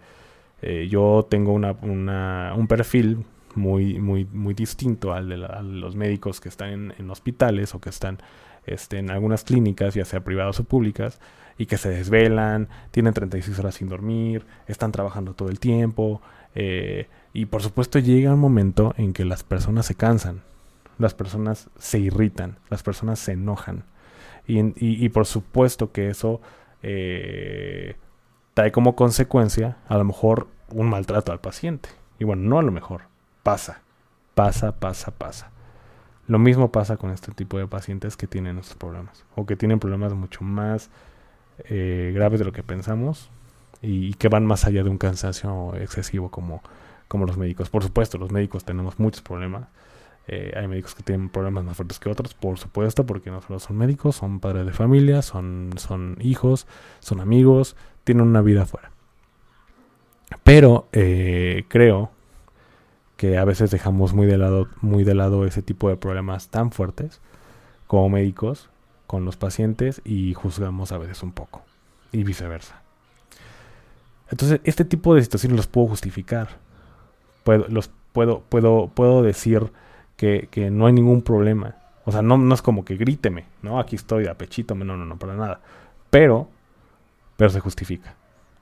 eh, 0.61 0.87
yo 0.89 1.27
tengo 1.29 1.51
una, 1.51 1.73
un 1.73 2.67
perfil 2.69 3.25
muy, 3.55 3.99
muy, 3.99 4.23
muy 4.31 4.53
distinto 4.53 5.11
al 5.11 5.27
de 5.27 5.37
los 5.37 5.95
médicos 5.97 6.39
que 6.39 6.47
están 6.47 6.93
en, 6.97 7.09
hospitales 7.09 7.75
o 7.75 7.81
que 7.81 7.89
están 7.89 8.19
este, 8.65 8.97
en 8.97 9.11
algunas 9.11 9.43
clínicas, 9.43 9.93
ya 9.93 10.05
sea 10.05 10.23
privadas 10.23 10.59
o 10.61 10.63
públicas, 10.63 11.19
y 11.57 11.65
que 11.67 11.77
se 11.77 11.89
desvelan, 11.89 12.69
tienen 12.91 13.13
36 13.13 13.57
horas 13.59 13.75
sin 13.75 13.89
dormir, 13.89 14.45
están 14.67 14.91
trabajando 14.91 15.33
todo 15.33 15.49
el 15.49 15.59
tiempo, 15.59 16.21
eh, 16.53 17.07
y 17.33 17.45
por 17.45 17.61
supuesto 17.61 17.99
llega 17.99 18.33
un 18.33 18.39
momento 18.39 18.93
en 18.97 19.13
que 19.13 19.25
las 19.25 19.43
personas 19.43 19.85
se 19.85 19.95
cansan, 19.95 20.41
las 20.97 21.13
personas 21.13 21.69
se 21.77 21.99
irritan, 21.99 22.57
las 22.69 22.83
personas 22.83 23.19
se 23.19 23.33
enojan. 23.33 23.83
Y, 24.47 25.09
por 25.09 25.25
supuesto 25.25 25.91
que 25.91 26.09
eso 26.09 26.39
eh, 26.83 27.95
trae 28.53 28.71
como 28.71 28.95
consecuencia 28.95 29.77
a 29.87 29.97
lo 29.97 30.03
mejor 30.03 30.47
un 30.69 30.87
maltrato 30.87 31.31
al 31.31 31.39
paciente. 31.39 31.89
Y 32.19 32.25
bueno, 32.25 32.43
no 32.43 32.59
a 32.59 32.61
lo 32.61 32.71
mejor, 32.71 33.01
pasa, 33.41 33.81
pasa, 34.35 34.79
pasa, 34.79 35.11
pasa. 35.11 35.51
Lo 36.27 36.39
mismo 36.39 36.71
pasa 36.71 36.97
con 36.97 37.09
este 37.09 37.31
tipo 37.31 37.57
de 37.57 37.67
pacientes 37.67 38.17
que 38.17 38.27
tienen 38.27 38.59
estos 38.59 38.75
problemas 38.75 39.25
o 39.35 39.45
que 39.45 39.55
tienen 39.55 39.79
problemas 39.79 40.13
mucho 40.13 40.43
más 40.43 40.89
eh, 41.65 42.11
graves 42.13 42.39
de 42.39 42.45
lo 42.45 42.51
que 42.51 42.63
pensamos 42.63 43.29
y, 43.81 44.13
que 44.15 44.29
van 44.29 44.45
más 44.45 44.65
allá 44.65 44.83
de 44.83 44.89
un 44.89 44.97
cansancio 44.97 45.75
excesivo 45.75 46.29
como, 46.29 46.61
como 47.07 47.25
los 47.25 47.37
médicos. 47.37 47.69
Por 47.69 47.83
supuesto, 47.83 48.17
los 48.17 48.31
médicos 48.31 48.65
tenemos 48.65 48.99
muchos 48.99 49.21
problemas 49.21 49.67
eh, 50.27 50.53
hay 50.55 50.67
médicos 50.67 50.95
que 50.95 51.03
tienen 51.03 51.29
problemas 51.29 51.63
más 51.63 51.77
fuertes 51.77 51.99
que 51.99 52.09
otros, 52.09 52.33
por 52.33 52.57
supuesto, 52.57 53.05
porque 53.05 53.29
no 53.29 53.41
solo 53.41 53.59
son 53.59 53.77
médicos, 53.77 54.15
son 54.15 54.39
padres 54.39 54.65
de 54.65 54.71
familia, 54.71 55.21
son, 55.21 55.71
son 55.77 56.17
hijos, 56.19 56.65
son 56.99 57.19
amigos, 57.21 57.75
tienen 58.03 58.27
una 58.27 58.41
vida 58.41 58.63
afuera. 58.63 58.91
Pero 60.43 60.87
eh, 60.93 61.65
creo 61.67 62.11
que 63.17 63.37
a 63.37 63.45
veces 63.45 63.69
dejamos 63.71 64.13
muy 64.13 64.25
de 64.25 64.37
lado, 64.37 64.67
muy 64.81 65.03
de 65.03 65.13
lado 65.13 65.45
ese 65.45 65.61
tipo 65.61 65.89
de 65.89 65.95
problemas 65.95 66.49
tan 66.49 66.71
fuertes 66.71 67.21
como 67.87 68.09
médicos 68.09 68.69
con 69.07 69.25
los 69.25 69.37
pacientes 69.37 70.01
y 70.03 70.33
juzgamos 70.33 70.91
a 70.91 70.97
veces 70.97 71.23
un 71.23 71.31
poco 71.31 71.63
y 72.11 72.23
viceversa. 72.23 72.81
Entonces, 74.29 74.59
este 74.63 74.85
tipo 74.85 75.15
de 75.15 75.21
situaciones 75.21 75.57
los 75.57 75.67
puedo 75.67 75.87
justificar. 75.87 76.49
Puedo, 77.43 77.67
los 77.67 77.91
puedo, 78.11 78.41
puedo, 78.41 78.87
puedo 78.87 79.21
decir 79.21 79.71
que, 80.17 80.47
que 80.49 80.71
no 80.71 80.87
hay 80.87 80.93
ningún 80.93 81.21
problema. 81.21 81.75
O 82.05 82.11
sea, 82.11 82.21
no, 82.21 82.37
no 82.37 82.53
es 82.53 82.61
como 82.61 82.85
que 82.85 82.95
gríteme, 82.95 83.45
¿no? 83.61 83.79
Aquí 83.79 83.95
estoy 83.95 84.27
a 84.27 84.37
pechito, 84.37 84.75
no, 84.75 84.85
no, 84.85 85.05
no, 85.05 85.17
para 85.17 85.35
nada. 85.35 85.59
Pero, 86.09 86.49
pero 87.37 87.49
se 87.49 87.59
justifica. 87.59 88.15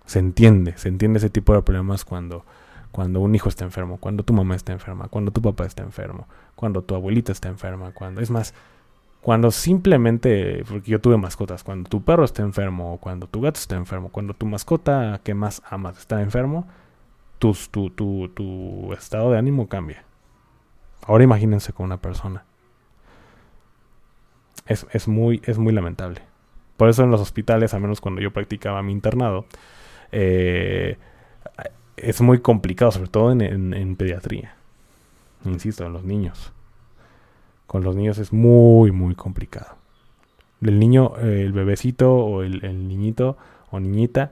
Se 0.06 0.20
entiende, 0.20 0.78
se 0.78 0.90
entiende 0.90 1.20
ese 1.20 1.30
tipo 1.30 1.54
de 1.54 1.62
problemas 1.62 2.04
cuando, 2.04 2.46
cuando 2.92 3.22
un 3.22 3.36
hijo 3.36 3.48
está 3.48 3.64
enfermo, 3.64 3.98
cuando 3.98 4.24
tu 4.24 4.34
mamá 4.34 4.56
está 4.56 4.74
enferma, 4.74 5.08
cuando 5.08 5.32
tu 5.32 5.42
papá 5.42 5.66
está 5.66 5.84
enfermo, 5.84 6.28
cuando 6.56 6.82
tu 6.82 6.96
abuelita 6.96 7.32
está 7.32 7.48
enferma, 7.48 7.92
cuando, 7.92 8.22
es 8.22 8.30
más, 8.30 8.54
cuando 9.24 9.52
simplemente, 9.52 10.64
porque 10.68 10.92
yo 10.92 11.02
tuve 11.02 11.18
mascotas, 11.18 11.64
cuando 11.64 11.90
tu 11.90 12.04
perro 12.04 12.26
está 12.26 12.44
enfermo, 12.44 13.00
cuando 13.02 13.28
tu 13.28 13.42
gato 13.42 13.60
está 13.60 13.76
enfermo, 13.76 14.10
cuando 14.10 14.34
tu 14.34 14.46
mascota 14.46 15.22
que 15.24 15.34
más 15.34 15.62
amas 15.70 15.98
está 15.98 16.22
enfermo, 16.22 16.68
tu, 17.40 17.54
tu, 17.72 17.90
tu, 17.90 18.30
tu 18.30 18.94
estado 18.94 19.32
de 19.32 19.38
ánimo 19.38 19.68
cambia. 19.68 20.04
Ahora 21.06 21.24
imagínense 21.24 21.74
con 21.74 21.86
una 21.86 21.98
persona. 21.98 22.46
Es, 24.66 25.08
muy, 25.08 25.42
es 25.44 25.58
muy 25.58 25.74
lamentable. 25.74 26.22
Por 26.78 26.88
eso 26.88 27.04
en 27.04 27.12
los 27.12 27.20
hospitales, 27.20 27.74
al 27.74 27.82
menos 27.82 28.00
cuando 28.00 28.22
yo 28.22 28.32
practicaba 28.32 28.82
mi 28.82 28.94
internado, 28.94 29.46
eh, 30.12 30.98
es 31.98 32.22
muy 32.22 32.40
complicado, 32.40 32.92
sobre 32.92 33.10
todo 33.10 33.32
en, 33.32 33.96
pediatría. 33.98 34.56
Insisto, 35.44 35.86
en 35.86 35.94
los 35.94 36.06
niños. 36.06 36.53
Con 37.68 37.84
los 37.84 37.96
niños 37.96 38.18
es 38.18 38.34
muy, 38.34 38.92
muy 38.92 39.16
complicado. 39.16 39.76
El 40.62 40.80
niño, 40.80 41.18
el 41.18 41.52
bebecito 41.52 42.14
o 42.14 42.44
el, 42.44 42.88
niñito 42.88 43.38
o 43.72 43.80
niñita, 43.80 44.32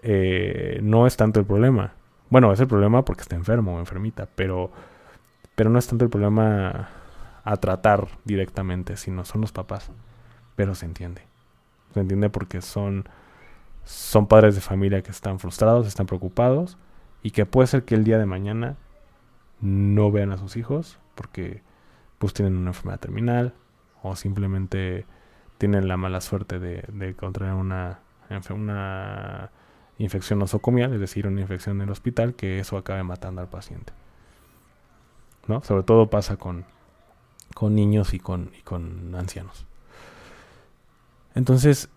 eh, 0.00 0.78
no 0.82 1.06
es 1.06 1.16
tanto 1.16 1.40
el 1.40 1.46
problema. 1.46 1.94
Bueno, 2.30 2.52
es 2.52 2.60
el 2.60 2.66
problema 2.66 3.04
porque 3.04 3.22
está 3.22 3.36
enfermo 3.36 3.76
o 3.76 3.78
enfermita, 3.80 4.28
pero 4.34 4.70
pero 5.54 5.70
no 5.70 5.78
es 5.78 5.86
tanto 5.86 6.04
el 6.04 6.10
problema 6.10 6.88
a 7.44 7.56
tratar 7.58 8.08
directamente, 8.24 8.96
sino 8.96 9.24
son 9.24 9.40
los 9.40 9.52
papás. 9.52 9.90
Pero 10.56 10.74
se 10.74 10.86
entiende. 10.86 11.22
Se 11.92 12.00
entiende 12.00 12.30
porque 12.30 12.60
son, 12.60 13.08
son 13.84 14.26
padres 14.26 14.54
de 14.54 14.60
familia 14.60 15.02
que 15.02 15.10
están 15.10 15.38
frustrados, 15.38 15.86
están 15.86 16.06
preocupados 16.06 16.76
y 17.22 17.30
que 17.30 17.46
puede 17.46 17.68
ser 17.68 17.84
que 17.84 17.94
el 17.94 18.04
día 18.04 18.18
de 18.18 18.26
mañana 18.26 18.76
no 19.60 20.10
vean 20.10 20.32
a 20.32 20.38
sus 20.38 20.56
hijos 20.56 20.98
porque 21.14 21.62
pues 22.18 22.32
tienen 22.34 22.56
una 22.56 22.70
enfermedad 22.70 23.00
terminal 23.00 23.54
o 24.02 24.16
simplemente 24.16 25.06
tienen 25.58 25.88
la 25.88 25.96
mala 25.96 26.20
suerte 26.20 26.58
de, 26.58 27.14
contraer 27.14 27.54
una, 27.54 28.00
una 28.50 29.50
infección 29.98 30.38
nosocomial, 30.38 30.92
es 30.92 31.00
decir, 31.00 31.26
una 31.26 31.40
infección 31.40 31.76
en 31.76 31.82
el 31.82 31.90
hospital, 31.90 32.34
que 32.34 32.58
eso 32.58 32.76
acabe 32.76 33.02
matando 33.02 33.40
al 33.40 33.48
paciente. 33.48 33.92
¿no? 35.46 35.62
Sobre 35.62 35.82
todo 35.82 36.10
pasa 36.10 36.36
con, 36.36 36.64
con 37.54 37.74
niños 37.74 38.14
y 38.14 38.18
con, 38.18 38.50
y 38.58 38.62
con 38.62 39.14
ancianos. 39.14 39.66
Entonces, 41.34 41.88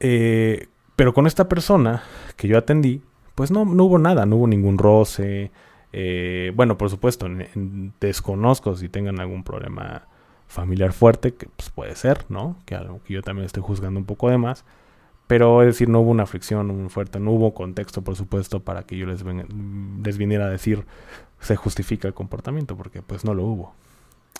eh, 0.00 0.68
pero 0.96 1.14
con 1.14 1.26
esta 1.26 1.48
persona 1.48 2.02
que 2.36 2.48
yo 2.48 2.58
atendí, 2.58 3.02
pues 3.34 3.50
no, 3.50 3.64
no 3.64 3.84
hubo 3.84 3.98
nada, 3.98 4.26
no 4.26 4.36
hubo 4.36 4.46
ningún 4.46 4.78
roce. 4.78 5.50
Eh, 5.98 6.52
bueno, 6.54 6.76
por 6.76 6.90
supuesto, 6.90 7.26
desconozco 8.00 8.76
si 8.76 8.90
tengan 8.90 9.18
algún 9.18 9.42
problema 9.44 10.02
familiar 10.46 10.92
fuerte, 10.92 11.32
que 11.32 11.48
pues 11.56 11.70
puede 11.70 11.96
ser, 11.96 12.26
¿no? 12.28 12.58
Que 12.66 12.74
algo 12.74 13.00
que 13.02 13.14
yo 13.14 13.22
también 13.22 13.46
estoy 13.46 13.62
juzgando 13.62 13.98
un 13.98 14.04
poco 14.04 14.28
de 14.28 14.36
más. 14.36 14.66
Pero 15.26 15.62
es 15.62 15.68
decir, 15.68 15.88
no 15.88 16.00
hubo 16.00 16.10
una 16.10 16.26
fricción 16.26 16.66
muy 16.66 16.90
fuerte, 16.90 17.18
no 17.18 17.30
hubo 17.30 17.54
contexto, 17.54 18.02
por 18.02 18.14
supuesto, 18.14 18.60
para 18.60 18.82
que 18.82 18.98
yo 18.98 19.06
les, 19.06 19.24
les 19.24 20.18
viniera 20.18 20.44
a 20.44 20.50
decir 20.50 20.84
se 21.40 21.56
justifica 21.56 22.06
el 22.08 22.14
comportamiento, 22.14 22.76
porque 22.76 23.00
pues 23.00 23.24
no 23.24 23.32
lo 23.32 23.44
hubo. 23.44 23.74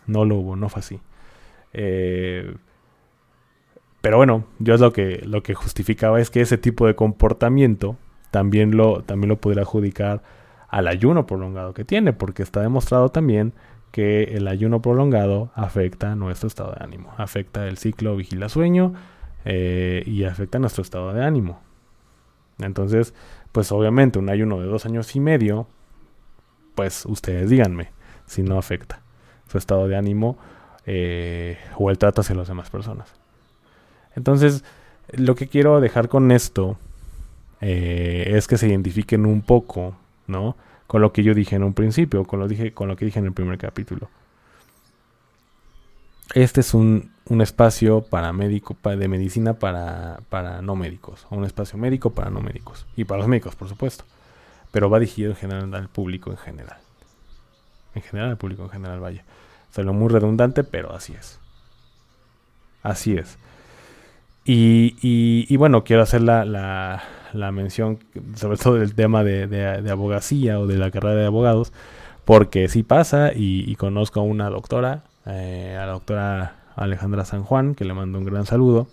No 0.07 0.27
lo 0.27 0.37
hubo, 0.37 0.57
no 0.57 0.69
fue 0.69 0.81
así. 0.81 1.01
Eh, 1.73 2.55
pero 4.03 4.19
bueno, 4.19 4.45
yo 4.59 4.75
es 4.75 4.81
lo 4.83 4.93
que, 4.93 5.23
lo 5.25 5.43
que 5.43 5.55
justificaba 5.55 6.21
es 6.21 6.29
que 6.29 6.43
ese 6.43 6.59
tipo 6.59 6.87
de 6.87 6.95
comportamiento 6.95 7.97
también 8.31 8.77
lo, 8.77 9.03
también 9.03 9.31
lo 9.31 9.37
pudiera 9.37 9.63
adjudicar 9.63 10.23
al 10.69 10.89
ayuno 10.89 11.27
prolongado 11.27 11.75
que 11.75 11.85
tiene, 11.85 12.13
porque 12.13 12.43
está 12.43 12.61
demostrado 12.61 13.09
también 13.11 13.53
que 13.93 14.25
el 14.35 14.49
ayuno 14.49 14.83
prolongado 14.83 15.51
afecta 15.55 16.15
nuestro 16.17 16.49
estado 16.49 16.73
de 16.73 16.85
ánimo, 16.85 17.15
afecta 17.17 17.67
el 17.67 17.79
ciclo 17.79 18.17
vigila-sueño 18.17 18.95
eh, 19.45 20.03
y 20.07 20.25
afecta 20.25 20.59
nuestro 20.59 20.83
estado 20.83 21.13
de 21.13 21.25
ánimo. 21.25 21.61
Entonces, 22.59 23.15
pues 23.53 23.73
obviamente 23.73 24.19
un 24.19 24.29
ayuno 24.29 24.61
de 24.61 24.67
dos 24.67 24.87
años 24.87 25.15
y 25.15 25.21
medio 25.21 25.67
pues 26.77 27.07
ustedes 27.07 27.51
díganme 27.51 27.89
si 28.27 28.45
no 28.45 28.59
afecta 28.59 29.01
su 29.51 29.59
estado 29.59 29.89
de 29.89 29.97
ánimo 29.97 30.39
eh, 30.85 31.59
o 31.77 31.91
el 31.91 31.99
trato 31.99 32.21
hacia 32.21 32.37
las 32.37 32.47
demás 32.47 32.71
personas. 32.71 33.13
Entonces, 34.15 34.63
lo 35.11 35.35
que 35.35 35.49
quiero 35.49 35.81
dejar 35.81 36.09
con 36.09 36.31
esto 36.31 36.79
eh, 37.61 38.33
es 38.37 38.47
que 38.47 38.59
se 38.59 38.69
identifiquen 38.69 39.27
un 39.27 39.43
poco, 39.43 39.97
¿no? 40.27 40.57
Con 40.87 41.03
lo 41.03 41.13
que 41.13 41.23
yo 41.23 41.35
dije 41.35 41.57
en 41.57 41.65
un 41.65 41.75
principio, 41.75 42.25
con 42.25 42.39
lo, 42.39 42.49
dije, 42.49 42.73
con 42.73 42.89
lo 42.89 42.97
que 42.97 43.05
dije 43.05 43.19
en 43.19 43.27
el 43.27 43.33
primer 43.33 43.59
capítulo. 43.59 44.09
Este 46.35 46.61
es 46.61 46.75
un, 46.75 47.13
un 47.29 47.41
espacio 47.41 48.03
para 48.03 48.33
médico, 48.33 48.77
de 48.83 49.09
medicina 49.09 49.55
para, 49.55 50.21
para 50.29 50.61
no 50.63 50.77
médicos, 50.77 51.27
un 51.31 51.45
espacio 51.45 51.79
médico 51.79 52.11
para 52.11 52.31
no 52.31 52.41
médicos 52.41 52.87
y 52.97 53.05
para 53.05 53.19
los 53.19 53.29
médicos, 53.29 53.55
por 53.55 53.69
supuesto 53.69 54.05
pero 54.77 54.91
va 54.91 54.99
dirigido 54.99 55.31
en 55.31 55.37
general 55.37 55.75
al 55.75 55.89
público 55.89 56.31
en 56.31 56.37
general. 56.37 56.77
En 57.95 58.03
general 58.03 58.33
al 58.33 58.37
público 58.37 58.65
en 58.65 58.69
general, 58.69 59.01
vaya. 59.01 59.25
lo 59.75 59.95
muy 59.95 60.11
redundante, 60.11 60.65
pero 60.65 60.95
así 60.95 61.15
es. 61.15 61.41
Así 62.83 63.17
es. 63.17 63.39
Y, 64.45 64.97
y, 65.01 65.57
bueno, 65.57 65.83
quiero 65.83 66.03
hacer 66.03 66.21
la, 66.21 66.45
la, 66.45 67.03
mención 67.53 67.99
sobre 68.35 68.59
todo 68.59 68.75
del 68.75 68.95
tema 68.95 69.25
de, 69.25 69.47
de, 69.47 69.91
abogacía 69.91 70.59
o 70.59 70.67
de 70.67 70.77
la 70.77 70.91
carrera 70.91 71.17
de 71.17 71.27
abogados, 71.27 71.73
porque 72.25 72.69
sí 72.69 72.83
pasa 72.83 73.33
y, 73.35 73.75
conozco 73.77 74.21
a 74.21 74.23
una 74.23 74.51
doctora, 74.51 75.05
eh, 75.27 75.77
a 75.81 75.87
la 75.87 75.93
doctora 75.93 76.57
Alejandra 76.75 77.25
San 77.25 77.43
Juan, 77.45 77.75
que 77.75 77.85
le 77.85 77.95
mando 77.95 78.19
un 78.19 78.25
gran 78.25 78.47
saludo 78.47 78.89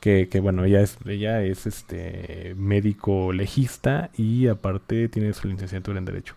que, 0.00 0.40
bueno, 0.42 0.64
ella 0.66 0.82
es, 0.82 0.98
ella 1.06 1.42
es 1.42 1.66
este 1.66 2.54
médico 2.58 3.32
legista 3.32 4.10
y 4.14 4.48
aparte 4.48 5.08
tiene 5.08 5.32
su 5.32 5.48
licenciatura 5.48 5.98
en 5.98 6.04
Derecho. 6.04 6.34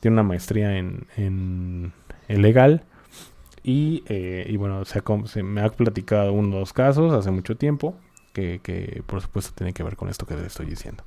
Tiene 0.00 0.14
una 0.14 0.22
maestría 0.22 0.78
en, 0.78 1.06
en, 1.18 1.92
legal. 2.28 2.84
Y, 3.62 4.04
y 4.08 4.56
bueno, 4.56 4.86
se, 4.86 5.02
se, 5.26 5.42
me 5.42 5.60
ha 5.60 5.68
platicado 5.68 6.32
unos 6.32 6.72
casos 6.72 7.12
hace 7.12 7.30
mucho 7.30 7.58
tiempo 7.58 7.94
que, 8.38 9.02
por 9.06 9.20
supuesto 9.20 9.52
tiene 9.54 9.72
que 9.72 9.82
ver 9.82 9.96
con 9.96 10.08
esto 10.08 10.26
que 10.26 10.34
les 10.34 10.46
estoy 10.46 10.66
diciendo. 10.66 11.04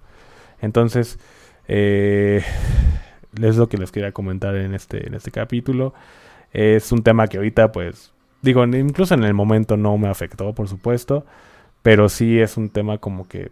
Entonces, 0.61 1.19
eh, 1.67 2.43
es 3.41 3.57
lo 3.57 3.69
que 3.69 3.77
les 3.77 3.91
quería 3.91 4.11
comentar 4.11 4.55
en 4.55 4.73
este, 4.73 5.07
en 5.07 5.13
este 5.13 5.31
capítulo. 5.31 5.93
Es 6.51 6.91
un 6.91 7.03
tema 7.03 7.27
que 7.27 7.37
ahorita, 7.37 7.71
pues, 7.71 8.11
digo, 8.41 8.63
incluso 8.65 9.13
en 9.13 9.23
el 9.23 9.33
momento 9.33 9.77
no 9.77 9.97
me 9.97 10.09
afectó, 10.09 10.53
por 10.53 10.67
supuesto, 10.67 11.25
pero 11.81 12.09
sí 12.09 12.39
es 12.39 12.57
un 12.57 12.69
tema 12.69 12.97
como 12.97 13.27
que 13.27 13.51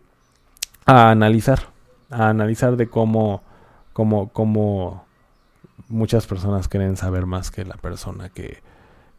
a 0.85 1.11
analizar, 1.11 1.69
a 2.09 2.29
analizar 2.29 2.75
de 2.75 2.87
cómo, 2.87 3.43
cómo, 3.93 4.29
cómo 4.29 5.05
muchas 5.87 6.27
personas 6.27 6.67
quieren 6.67 6.97
saber 6.97 7.25
más 7.25 7.51
que 7.51 7.65
la 7.65 7.75
persona 7.75 8.29
que, 8.29 8.61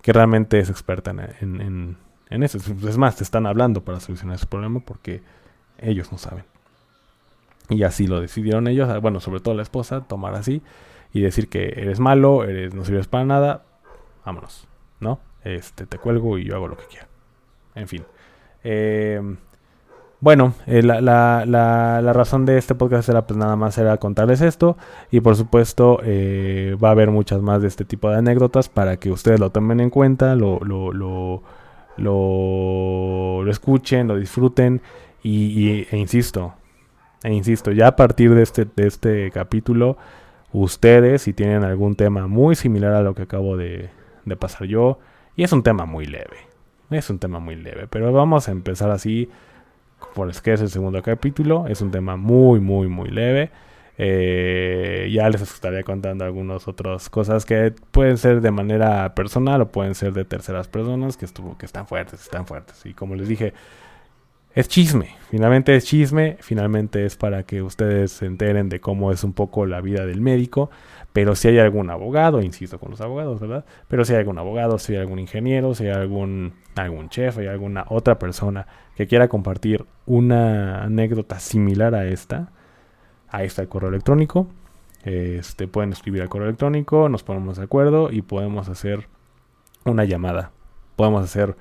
que 0.03 0.13
realmente 0.13 0.59
es 0.59 0.71
experta 0.71 1.11
en, 1.41 1.97
eso. 2.31 2.59
Es 2.59 2.99
más, 2.99 3.17
te 3.17 3.25
están 3.25 3.47
hablando 3.47 3.83
para 3.85 4.01
solucionar 4.01 4.37
ese 4.37 4.47
problema 4.47 4.81
porque 4.81 5.23
ellos 5.79 6.11
no 6.13 6.19
saben. 6.19 6.45
Y 7.69 7.83
así 7.85 8.07
lo 8.07 8.21
decidieron 8.21 8.67
ellos, 8.67 8.89
ah, 8.89 8.99
bueno, 8.99 9.21
sobre 9.21 9.41
todo 9.41 9.55
la 9.55 9.63
esposa, 9.63 10.01
tomar 10.03 10.35
así 10.35 10.63
y 11.13 11.21
decir 11.21 11.49
que 11.49 11.69
eres 11.77 12.01
malo, 12.01 12.45
eres, 12.45 12.75
no 12.75 12.85
sirves 12.85 13.07
para 13.07 13.25
nada, 13.25 13.65
vámonos, 14.25 14.67
¿no? 14.99 15.21
Este, 15.45 15.87
te 15.87 15.99
cuelgo 15.99 16.39
y 16.39 16.45
yo 16.45 16.57
hago 16.57 16.69
lo 16.69 16.77
que 16.77 16.87
quiera. 16.87 17.09
En 17.75 17.89
fin. 17.89 18.05
Em, 18.63 19.37
bueno, 20.21 20.53
eh, 20.67 20.83
la, 20.83 21.01
la, 21.01 21.45
la, 21.47 22.13
razón 22.13 22.45
de 22.45 22.59
este 22.59 22.75
podcast 22.75 23.09
era 23.09 23.27
pues 23.27 23.39
nada 23.39 23.57
más 23.57 23.79
era 23.79 23.97
contarles 23.97 24.43
esto 24.43 24.77
y 25.11 25.21
por 25.21 25.35
supuesto 25.35 25.99
eh, 26.05 26.77
va 26.83 26.89
a 26.89 26.93
haber 26.93 27.11
muchas 27.11 27.41
más 27.41 27.63
de 27.63 27.69
este 27.69 27.87
tipo 27.87 28.11
de 28.11 28.19
anécdotas 28.19 28.69
para 28.69 28.99
que 28.99 29.11
ustedes 29.11 29.41
lo 29.41 29.49
tomen 29.49 29.81
en 29.81 29.89
cuenta, 29.89 30.35
lo, 30.35 30.61
lo, 30.61 30.93
lo, 30.93 31.43
lo, 31.97 33.49
escuchen, 33.49 34.09
lo 34.09 34.17
disfruten 34.17 34.81
y, 35.23 35.87
e 35.91 35.97
insisto, 35.97 36.55
e 37.23 37.33
insisto, 37.33 37.73
ya 37.73 37.89
a 37.89 37.97
partir 37.97 38.35
de 38.35 38.43
este, 38.43 38.65
de 38.65 38.87
este 38.87 39.31
capítulo, 39.31 39.99
ustedes, 40.53 41.23
si 41.23 41.33
tienen 41.33 41.65
algún 41.65 41.95
tema 41.95 42.27
muy 42.27 42.55
similar 42.55 42.95
a 42.95 43.03
lo 43.03 43.15
que 43.15 43.23
acabo 43.23 43.57
de, 43.57 43.91
pasar 44.39 44.67
yo, 44.67 44.99
y 45.37 45.43
es 45.43 45.53
un 45.53 45.63
tema 45.63 45.85
muy 45.87 46.07
leve, 46.07 46.49
es 46.91 47.11
un 47.11 47.19
tema 47.19 47.41
muy 47.41 47.57
leve, 47.57 47.87
pero 47.89 48.13
vamos 48.13 48.49
a 48.49 48.53
empezar 48.53 48.91
así, 48.91 49.29
por 50.15 50.31
es 50.31 50.41
que 50.41 50.53
es 50.53 50.61
el 50.61 50.71
segundo 50.71 51.03
capítulo, 51.03 51.67
es 51.69 51.83
un 51.83 51.91
tema 51.91 52.17
muy, 52.17 52.61
muy, 52.61 52.89
muy 52.89 53.11
leve. 53.11 53.51
Eh, 54.03 55.11
ya 55.13 55.29
les 55.29 55.43
estaría 55.43 55.83
contando 55.83 56.25
algunas 56.25 56.67
otras 56.67 57.11
cosas 57.11 57.45
que 57.45 57.75
pueden 57.91 58.17
ser 58.17 58.41
de 58.41 58.51
manera 58.51 59.15
personal 59.15 59.61
o 59.61 59.69
pueden 59.69 59.95
ser 59.95 60.15
de 60.15 60.25
terceras 60.25 60.69
personas 60.69 61.19
que 61.19 61.27
estuvo 61.27 61.59
que 61.59 61.67
están 61.67 61.87
fuertes, 61.87 62.23
están 62.23 62.47
fuertes. 62.47 62.87
Y 62.87 62.95
como 62.95 63.15
les 63.15 63.29
dije, 63.29 63.53
es 64.55 64.69
chisme, 64.69 65.17
finalmente 65.29 65.77
es 65.77 65.85
chisme, 65.85 66.39
finalmente 66.41 67.05
es 67.05 67.17
para 67.17 67.43
que 67.43 67.61
ustedes 67.61 68.13
se 68.13 68.25
enteren 68.25 68.71
de 68.71 68.81
cómo 68.81 69.13
es 69.13 69.23
un 69.23 69.35
poco 69.35 69.67
la 69.67 69.83
vida 69.83 70.07
del 70.07 70.23
médico, 70.23 70.71
pero 71.13 71.35
si 71.35 71.49
hay 71.49 71.59
algún 71.59 71.91
abogado, 71.91 72.41
insisto 72.41 72.79
con 72.79 72.93
los 72.93 73.03
abogados, 73.03 73.39
¿verdad? 73.39 73.67
Pero 73.87 74.07
si 74.07 74.15
hay 74.15 74.21
algún 74.21 74.39
abogado, 74.39 74.79
si 74.79 74.95
hay 74.95 75.01
algún 75.01 75.19
ingeniero, 75.19 75.75
si 75.75 75.85
hay 75.85 75.93
algún, 75.93 76.55
algún 76.75 77.11
chef, 77.11 77.37
hay 77.37 77.49
alguna 77.49 77.85
otra 77.91 78.19
persona 78.19 78.67
que 78.97 79.07
quiera 79.07 79.29
compartir 79.29 79.85
una 80.07 80.85
anécdota 80.85 81.39
similar 81.39 81.95
a 81.95 82.07
esta, 82.07 82.51
ahí 83.31 83.47
está 83.47 83.63
el 83.63 83.69
correo 83.69 83.89
electrónico, 83.89 84.47
este, 85.05 85.67
pueden 85.67 85.93
escribir 85.93 86.23
al 86.23 86.29
correo 86.29 86.49
electrónico, 86.49 87.09
nos 87.09 87.23
ponemos 87.23 87.57
de 87.57 87.65
acuerdo 87.65 88.11
y 88.11 88.23
podemos 88.23 88.69
hacer 88.69 89.09
una 89.85 90.05
llamada, 90.05 90.51
podemos 90.97 91.25
hacer 91.25 91.57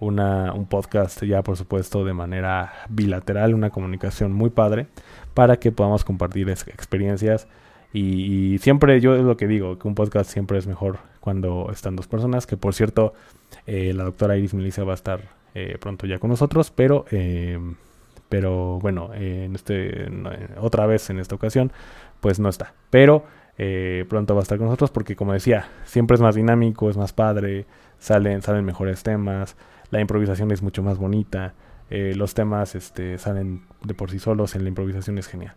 una, 0.00 0.52
un 0.52 0.66
podcast 0.66 1.22
ya 1.22 1.42
por 1.42 1.56
supuesto 1.56 2.04
de 2.04 2.12
manera 2.12 2.72
bilateral, 2.88 3.54
una 3.54 3.70
comunicación 3.70 4.32
muy 4.32 4.50
padre 4.50 4.86
para 5.34 5.56
que 5.58 5.72
podamos 5.72 6.04
compartir 6.04 6.48
experiencias. 6.48 7.48
Y, 7.92 8.58
siempre 8.58 9.00
yo 9.00 9.14
es 9.14 9.22
lo 9.22 9.36
que 9.36 9.46
digo, 9.46 9.78
que 9.78 9.86
un 9.86 9.94
podcast 9.94 10.28
siempre 10.28 10.58
es 10.58 10.66
mejor 10.66 10.98
cuando 11.20 11.68
están 11.72 11.94
dos 11.94 12.08
personas, 12.08 12.44
que 12.44 12.56
por 12.56 12.74
cierto 12.74 13.14
eh, 13.66 13.92
la 13.94 14.02
doctora 14.02 14.36
Iris 14.36 14.52
Melissa 14.52 14.82
va 14.82 14.92
a 14.92 14.96
estar 14.96 15.20
eh, 15.54 15.78
pronto 15.80 16.04
ya 16.06 16.18
con 16.18 16.30
nosotros, 16.30 16.72
pero, 16.72 17.04
eh, 17.12 17.56
pero 18.34 18.80
bueno, 18.80 19.12
en 19.14 19.54
este, 19.54 20.08
otra 20.58 20.86
vez 20.86 21.08
en 21.10 21.20
esta 21.20 21.34
ocasión 21.34 21.72
pues 22.20 22.40
no 22.40 22.48
está, 22.48 22.74
pero 22.90 23.24
pronto 24.08 24.34
va 24.34 24.40
a 24.40 24.42
estar 24.42 24.58
con 24.58 24.66
nosotros 24.66 24.90
porque 24.90 25.14
como 25.14 25.32
decía, 25.32 25.68
siempre 25.84 26.16
es 26.16 26.20
más 26.20 26.34
dinámico, 26.34 26.90
es 26.90 26.96
más 26.96 27.12
padre, 27.12 27.66
salen, 27.98 28.42
salen 28.42 28.64
mejores 28.64 29.02
temas 29.02 29.56
la 29.94 30.00
improvisación 30.00 30.50
es 30.50 30.60
mucho 30.60 30.82
más 30.82 30.98
bonita, 30.98 31.54
eh, 31.88 32.14
los 32.16 32.34
temas 32.34 32.74
este, 32.74 33.16
salen 33.16 33.62
de 33.84 33.94
por 33.94 34.10
sí 34.10 34.18
solos, 34.18 34.56
en 34.56 34.64
la 34.64 34.68
improvisación 34.68 35.18
es 35.18 35.28
genial. 35.28 35.54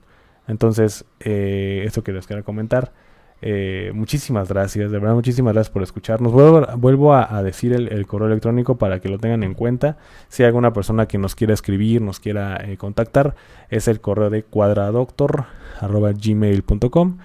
Entonces, 0.48 1.06
eh, 1.20 1.82
esto 1.86 2.04
que 2.04 2.12
les 2.12 2.28
quiero 2.28 2.44
comentar. 2.44 2.94
Eh, 3.42 3.92
muchísimas 3.94 4.50
gracias, 4.50 4.92
de 4.92 4.98
verdad 4.98 5.14
muchísimas 5.14 5.54
gracias 5.54 5.72
por 5.72 5.84
escucharnos. 5.84 6.32
Vuelvo, 6.32 7.14
a, 7.14 7.44
decir 7.44 7.74
el, 7.74 8.08
correo 8.08 8.28
electrónico 8.28 8.78
para 8.78 9.00
que 9.00 9.10
lo 9.10 9.20
tengan 9.20 9.44
en 9.44 9.54
cuenta. 9.54 9.98
Si 10.28 10.42
hay 10.44 10.48
alguna 10.48 10.74
persona 10.74 11.08
que 11.08 11.18
nos 11.18 11.36
quiera 11.36 11.54
escribir, 11.54 12.02
nos 12.02 12.20
quiera 12.20 12.62
contactar, 12.78 13.36
es 13.70 13.88
el 13.88 14.02
correo 14.02 14.30
de 14.30 14.44
cuadradoctor.gmail.com 14.44 17.18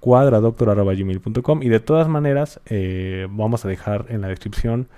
cuadradoctor.gmail.com 0.00 1.62
y 1.62 1.68
de 1.68 1.80
todas 1.80 2.08
maneras 2.08 2.58
vamos 3.28 3.66
a 3.66 3.68
dejar 3.68 4.06
en 4.08 4.22
la 4.22 4.28
descripción 4.28 4.88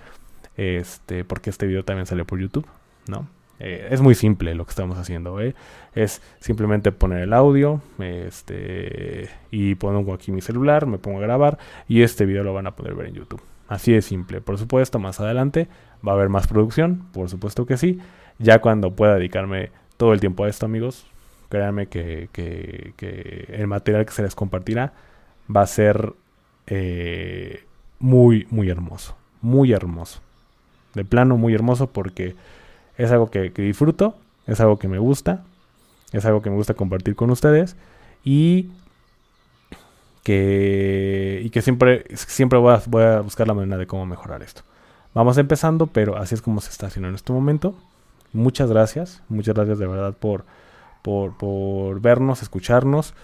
este, 0.56 1.24
porque 1.24 1.50
este 1.50 1.66
video 1.66 1.84
también 1.84 2.06
sale 2.06 2.24
por 2.24 2.38
YouTube, 2.38 2.66
¿no? 3.08 3.26
Eh, 3.64 3.86
es 3.92 4.00
muy 4.00 4.16
simple 4.16 4.56
lo 4.56 4.64
que 4.64 4.70
estamos 4.70 4.98
haciendo, 4.98 5.40
¿eh? 5.40 5.54
Es 5.94 6.20
simplemente 6.40 6.90
poner 6.90 7.22
el 7.22 7.32
audio, 7.32 7.80
este, 8.00 9.28
y 9.52 9.76
pongo 9.76 10.12
aquí 10.12 10.32
mi 10.32 10.40
celular, 10.40 10.86
me 10.86 10.98
pongo 10.98 11.18
a 11.18 11.22
grabar, 11.22 11.58
y 11.86 12.02
este 12.02 12.26
video 12.26 12.42
lo 12.42 12.52
van 12.52 12.66
a 12.66 12.74
poder 12.74 12.96
ver 12.96 13.06
en 13.06 13.14
YouTube. 13.14 13.40
Así 13.68 13.92
de 13.92 14.02
simple. 14.02 14.40
Por 14.40 14.58
supuesto, 14.58 14.98
más 14.98 15.20
adelante 15.20 15.68
va 16.06 16.10
a 16.10 16.14
haber 16.16 16.28
más 16.28 16.48
producción, 16.48 17.06
por 17.12 17.28
supuesto 17.30 17.64
que 17.64 17.76
sí. 17.76 18.00
Ya 18.40 18.60
cuando 18.60 18.96
pueda 18.96 19.14
dedicarme 19.14 19.70
todo 19.96 20.12
el 20.12 20.18
tiempo 20.18 20.42
a 20.42 20.48
esto, 20.48 20.66
amigos, 20.66 21.06
créanme 21.48 21.86
que, 21.86 22.30
que, 22.32 23.46
el 23.48 23.68
material 23.68 24.04
que 24.06 24.12
se 24.12 24.22
les 24.22 24.34
compartirá 24.34 24.92
va 25.54 25.60
a 25.60 25.66
ser 25.68 26.14
eh, 26.66 27.62
muy, 28.00 28.48
muy 28.50 28.68
hermoso. 28.70 29.16
Muy 29.40 29.72
hermoso 29.72 30.20
de 30.94 31.04
plano 31.04 31.36
muy 31.36 31.54
hermoso 31.54 31.88
porque 31.88 32.34
es 32.96 33.10
algo 33.10 33.30
que, 33.30 33.50
disfruto, 33.50 34.14
es 34.46 34.60
algo 34.60 34.78
que 34.78 34.88
me 34.88 34.98
gusta, 34.98 35.44
es 36.12 36.24
algo 36.24 36.42
que 36.42 36.50
me 36.50 36.56
gusta 36.56 36.74
compartir 36.74 37.14
con 37.14 37.30
ustedes 37.30 37.76
y 38.24 38.70
que, 40.22 41.40
y 41.44 41.50
que 41.50 41.62
siempre, 41.62 42.04
siempre 42.14 42.58
voy, 42.58 42.74
a, 42.74 42.82
voy 42.86 43.02
a 43.02 43.20
buscar 43.20 43.46
la 43.46 43.54
manera 43.54 43.78
de 43.78 43.86
cómo 43.86 44.06
mejorar 44.06 44.42
esto. 44.42 44.62
Vamos 45.14 45.36
empezando, 45.38 45.88
pero 45.88 46.16
así 46.16 46.34
es 46.34 46.42
como 46.42 46.60
se 46.60 46.70
está 46.70 46.86
haciendo 46.86 47.08
en 47.08 47.14
este 47.14 47.32
momento. 47.32 47.74
Muchas 48.32 48.70
gracias, 48.70 49.22
muchas 49.28 49.54
gracias 49.54 49.78
de 49.78 49.86
verdad 49.86 50.14
por, 50.18 50.44
por, 51.02 51.36
por 51.36 52.00
vernos, 52.00 52.42
escucharnos. 52.42 53.14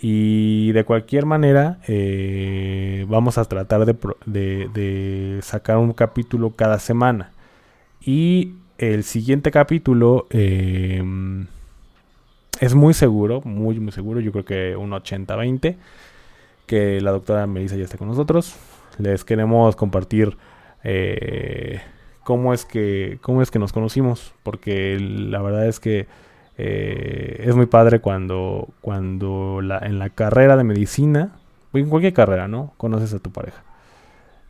Y 0.00 0.72
de 0.72 0.84
cualquier 0.84 1.26
manera, 1.26 1.78
eh, 1.86 3.06
vamos 3.08 3.38
a 3.38 3.44
tratar 3.44 3.84
de, 3.86 5.40
sacar 5.42 5.78
un 5.78 5.92
capítulo 5.92 6.50
cada 6.50 6.78
semana. 6.78 7.30
Y 8.00 8.54
el 8.82 9.04
siguiente 9.04 9.52
capítulo 9.52 10.26
em, 10.30 11.46
es 12.58 12.74
muy 12.74 12.94
seguro, 12.94 13.40
muy, 13.44 13.78
muy 13.78 13.92
seguro. 13.92 14.18
Yo 14.18 14.32
creo 14.32 14.44
que 14.44 14.76
un 14.76 14.90
80-20. 14.90 15.76
Que 16.66 17.00
la 17.00 17.12
doctora 17.12 17.46
Melissa 17.46 17.76
ya 17.76 17.84
está 17.84 17.96
con 17.96 18.08
nosotros. 18.08 18.56
Les 18.98 19.24
queremos 19.24 19.76
compartir 19.76 20.36
eh, 20.82 21.80
cómo, 22.24 22.52
es 22.52 22.64
que, 22.64 23.18
cómo 23.20 23.40
es 23.40 23.52
que 23.52 23.60
nos 23.60 23.72
conocimos. 23.72 24.34
Porque 24.42 24.98
la 24.98 25.40
verdad 25.40 25.68
es 25.68 25.78
que 25.78 26.08
eh, 26.58 27.44
es 27.46 27.54
muy 27.54 27.66
padre 27.66 28.00
cuando, 28.00 28.68
cuando 28.80 29.60
en 29.60 29.98
la 30.00 30.10
carrera 30.10 30.56
de 30.56 30.64
medicina, 30.64 31.36
en 31.72 31.88
cualquier 31.88 32.14
carrera, 32.14 32.48
¿no? 32.48 32.72
Conoces 32.78 33.14
a 33.14 33.20
tu 33.20 33.30
pareja. 33.30 33.62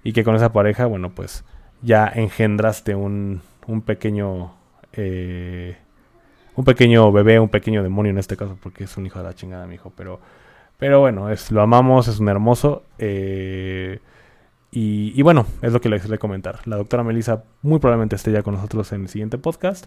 Y 0.03 0.15
que 0.15 0.25
con 0.25 0.37
esa 0.37 0.55
pareja, 0.55 0.87
bueno, 0.87 1.11
pues 1.11 1.45
ya 1.83 2.07
engendraste 2.07 2.95
un, 2.95 3.43
un 3.67 3.83
pequeño... 3.83 4.55
Eh, 4.93 5.77
un 6.55 6.65
pequeño 6.65 7.11
bebé, 7.13 7.41
un 7.41 7.49
pequeño 7.49 7.83
demonio 7.83 8.11
en 8.11 8.19
este 8.19 8.37
caso, 8.37 8.59
porque 8.63 8.85
es 8.85 8.97
un 8.97 9.07
hijo 9.07 9.19
de 9.19 9.25
la 9.25 9.35
chingada, 9.35 9.67
mi 9.67 9.77
hijo. 9.77 9.93
Pero, 9.97 10.21
pero 10.79 11.01
bueno, 11.01 11.31
es, 11.31 11.51
lo 11.51 11.63
amamos, 11.63 12.09
es 12.09 12.21
un 12.21 12.29
hermoso. 12.29 12.83
Eh, 12.99 14.01
y, 14.75 15.21
bueno, 15.21 15.47
es 15.61 15.73
lo 15.73 15.81
que 15.83 15.91
les 15.91 16.01
quería 16.01 16.17
comentar. 16.17 16.61
La 16.67 16.77
doctora 16.77 17.03
Melissa 17.03 17.45
muy 17.61 17.79
probablemente 17.79 18.17
esté 18.17 18.33
ya 18.33 18.43
con 18.43 18.55
nosotros 18.55 18.91
en 18.93 19.03
el 19.03 19.09
siguiente 19.09 19.37
podcast. 19.37 19.87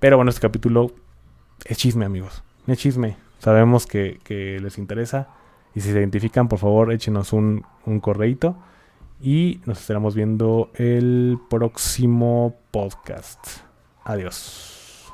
Pero 0.00 0.16
bueno, 0.16 0.30
este 0.30 0.40
capítulo 0.40 0.90
es 1.66 1.76
chisme, 1.76 2.06
amigos. 2.06 2.42
Es 2.66 2.78
chisme. 2.78 3.16
Sabemos 3.38 3.86
que, 3.86 4.18
les 4.62 4.78
interesa. 4.78 5.28
Y 5.74 5.80
si 5.80 5.92
se 5.92 5.98
identifican, 5.98 6.48
por 6.48 6.58
favor, 6.58 6.92
échenos 6.92 7.34
un, 7.34 7.64
un 7.84 8.00
correíto. 8.00 8.56
Y 9.20 9.60
nos 9.64 9.80
estaremos 9.80 10.14
viendo 10.14 10.70
el 10.74 11.38
próximo 11.48 12.54
podcast. 12.70 13.60
Adiós. 14.04 15.10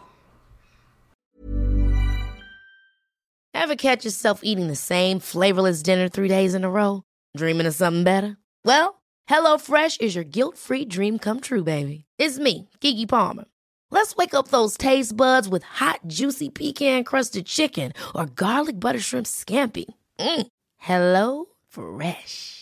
Ever 3.55 3.77
catch 3.77 4.05
yourself 4.05 4.41
eating 4.43 4.67
the 4.67 4.75
same 4.75 5.21
flavorless 5.21 5.83
dinner 5.83 6.09
three 6.09 6.29
days 6.29 6.55
in 6.55 6.65
a 6.65 6.71
row? 6.71 7.05
Dreaming 7.37 7.67
of 7.67 7.75
something 7.75 8.03
better? 8.03 8.37
Well, 8.65 9.01
HelloFresh 9.31 10.01
is 10.01 10.17
your 10.17 10.25
guilt-free 10.25 10.87
dream 10.87 11.19
come 11.19 11.41
true, 11.41 11.63
baby. 11.63 12.05
It's 12.19 12.39
me, 12.39 12.69
Kiki 12.81 13.07
Palmer. 13.07 13.45
Let's 13.91 14.17
wake 14.17 14.35
up 14.35 14.49
those 14.49 14.77
taste 14.77 15.17
buds 15.17 15.49
with 15.49 15.63
hot, 15.63 16.01
juicy 16.09 16.49
pecan-crusted 16.49 17.47
chicken 17.47 17.93
or 18.15 18.27
garlic 18.27 18.81
butter 18.81 19.01
shrimp 19.01 19.27
scampi. 19.27 19.85
Mm. 20.19 20.47
Hello 20.79 21.45
Fresh. 21.69 22.62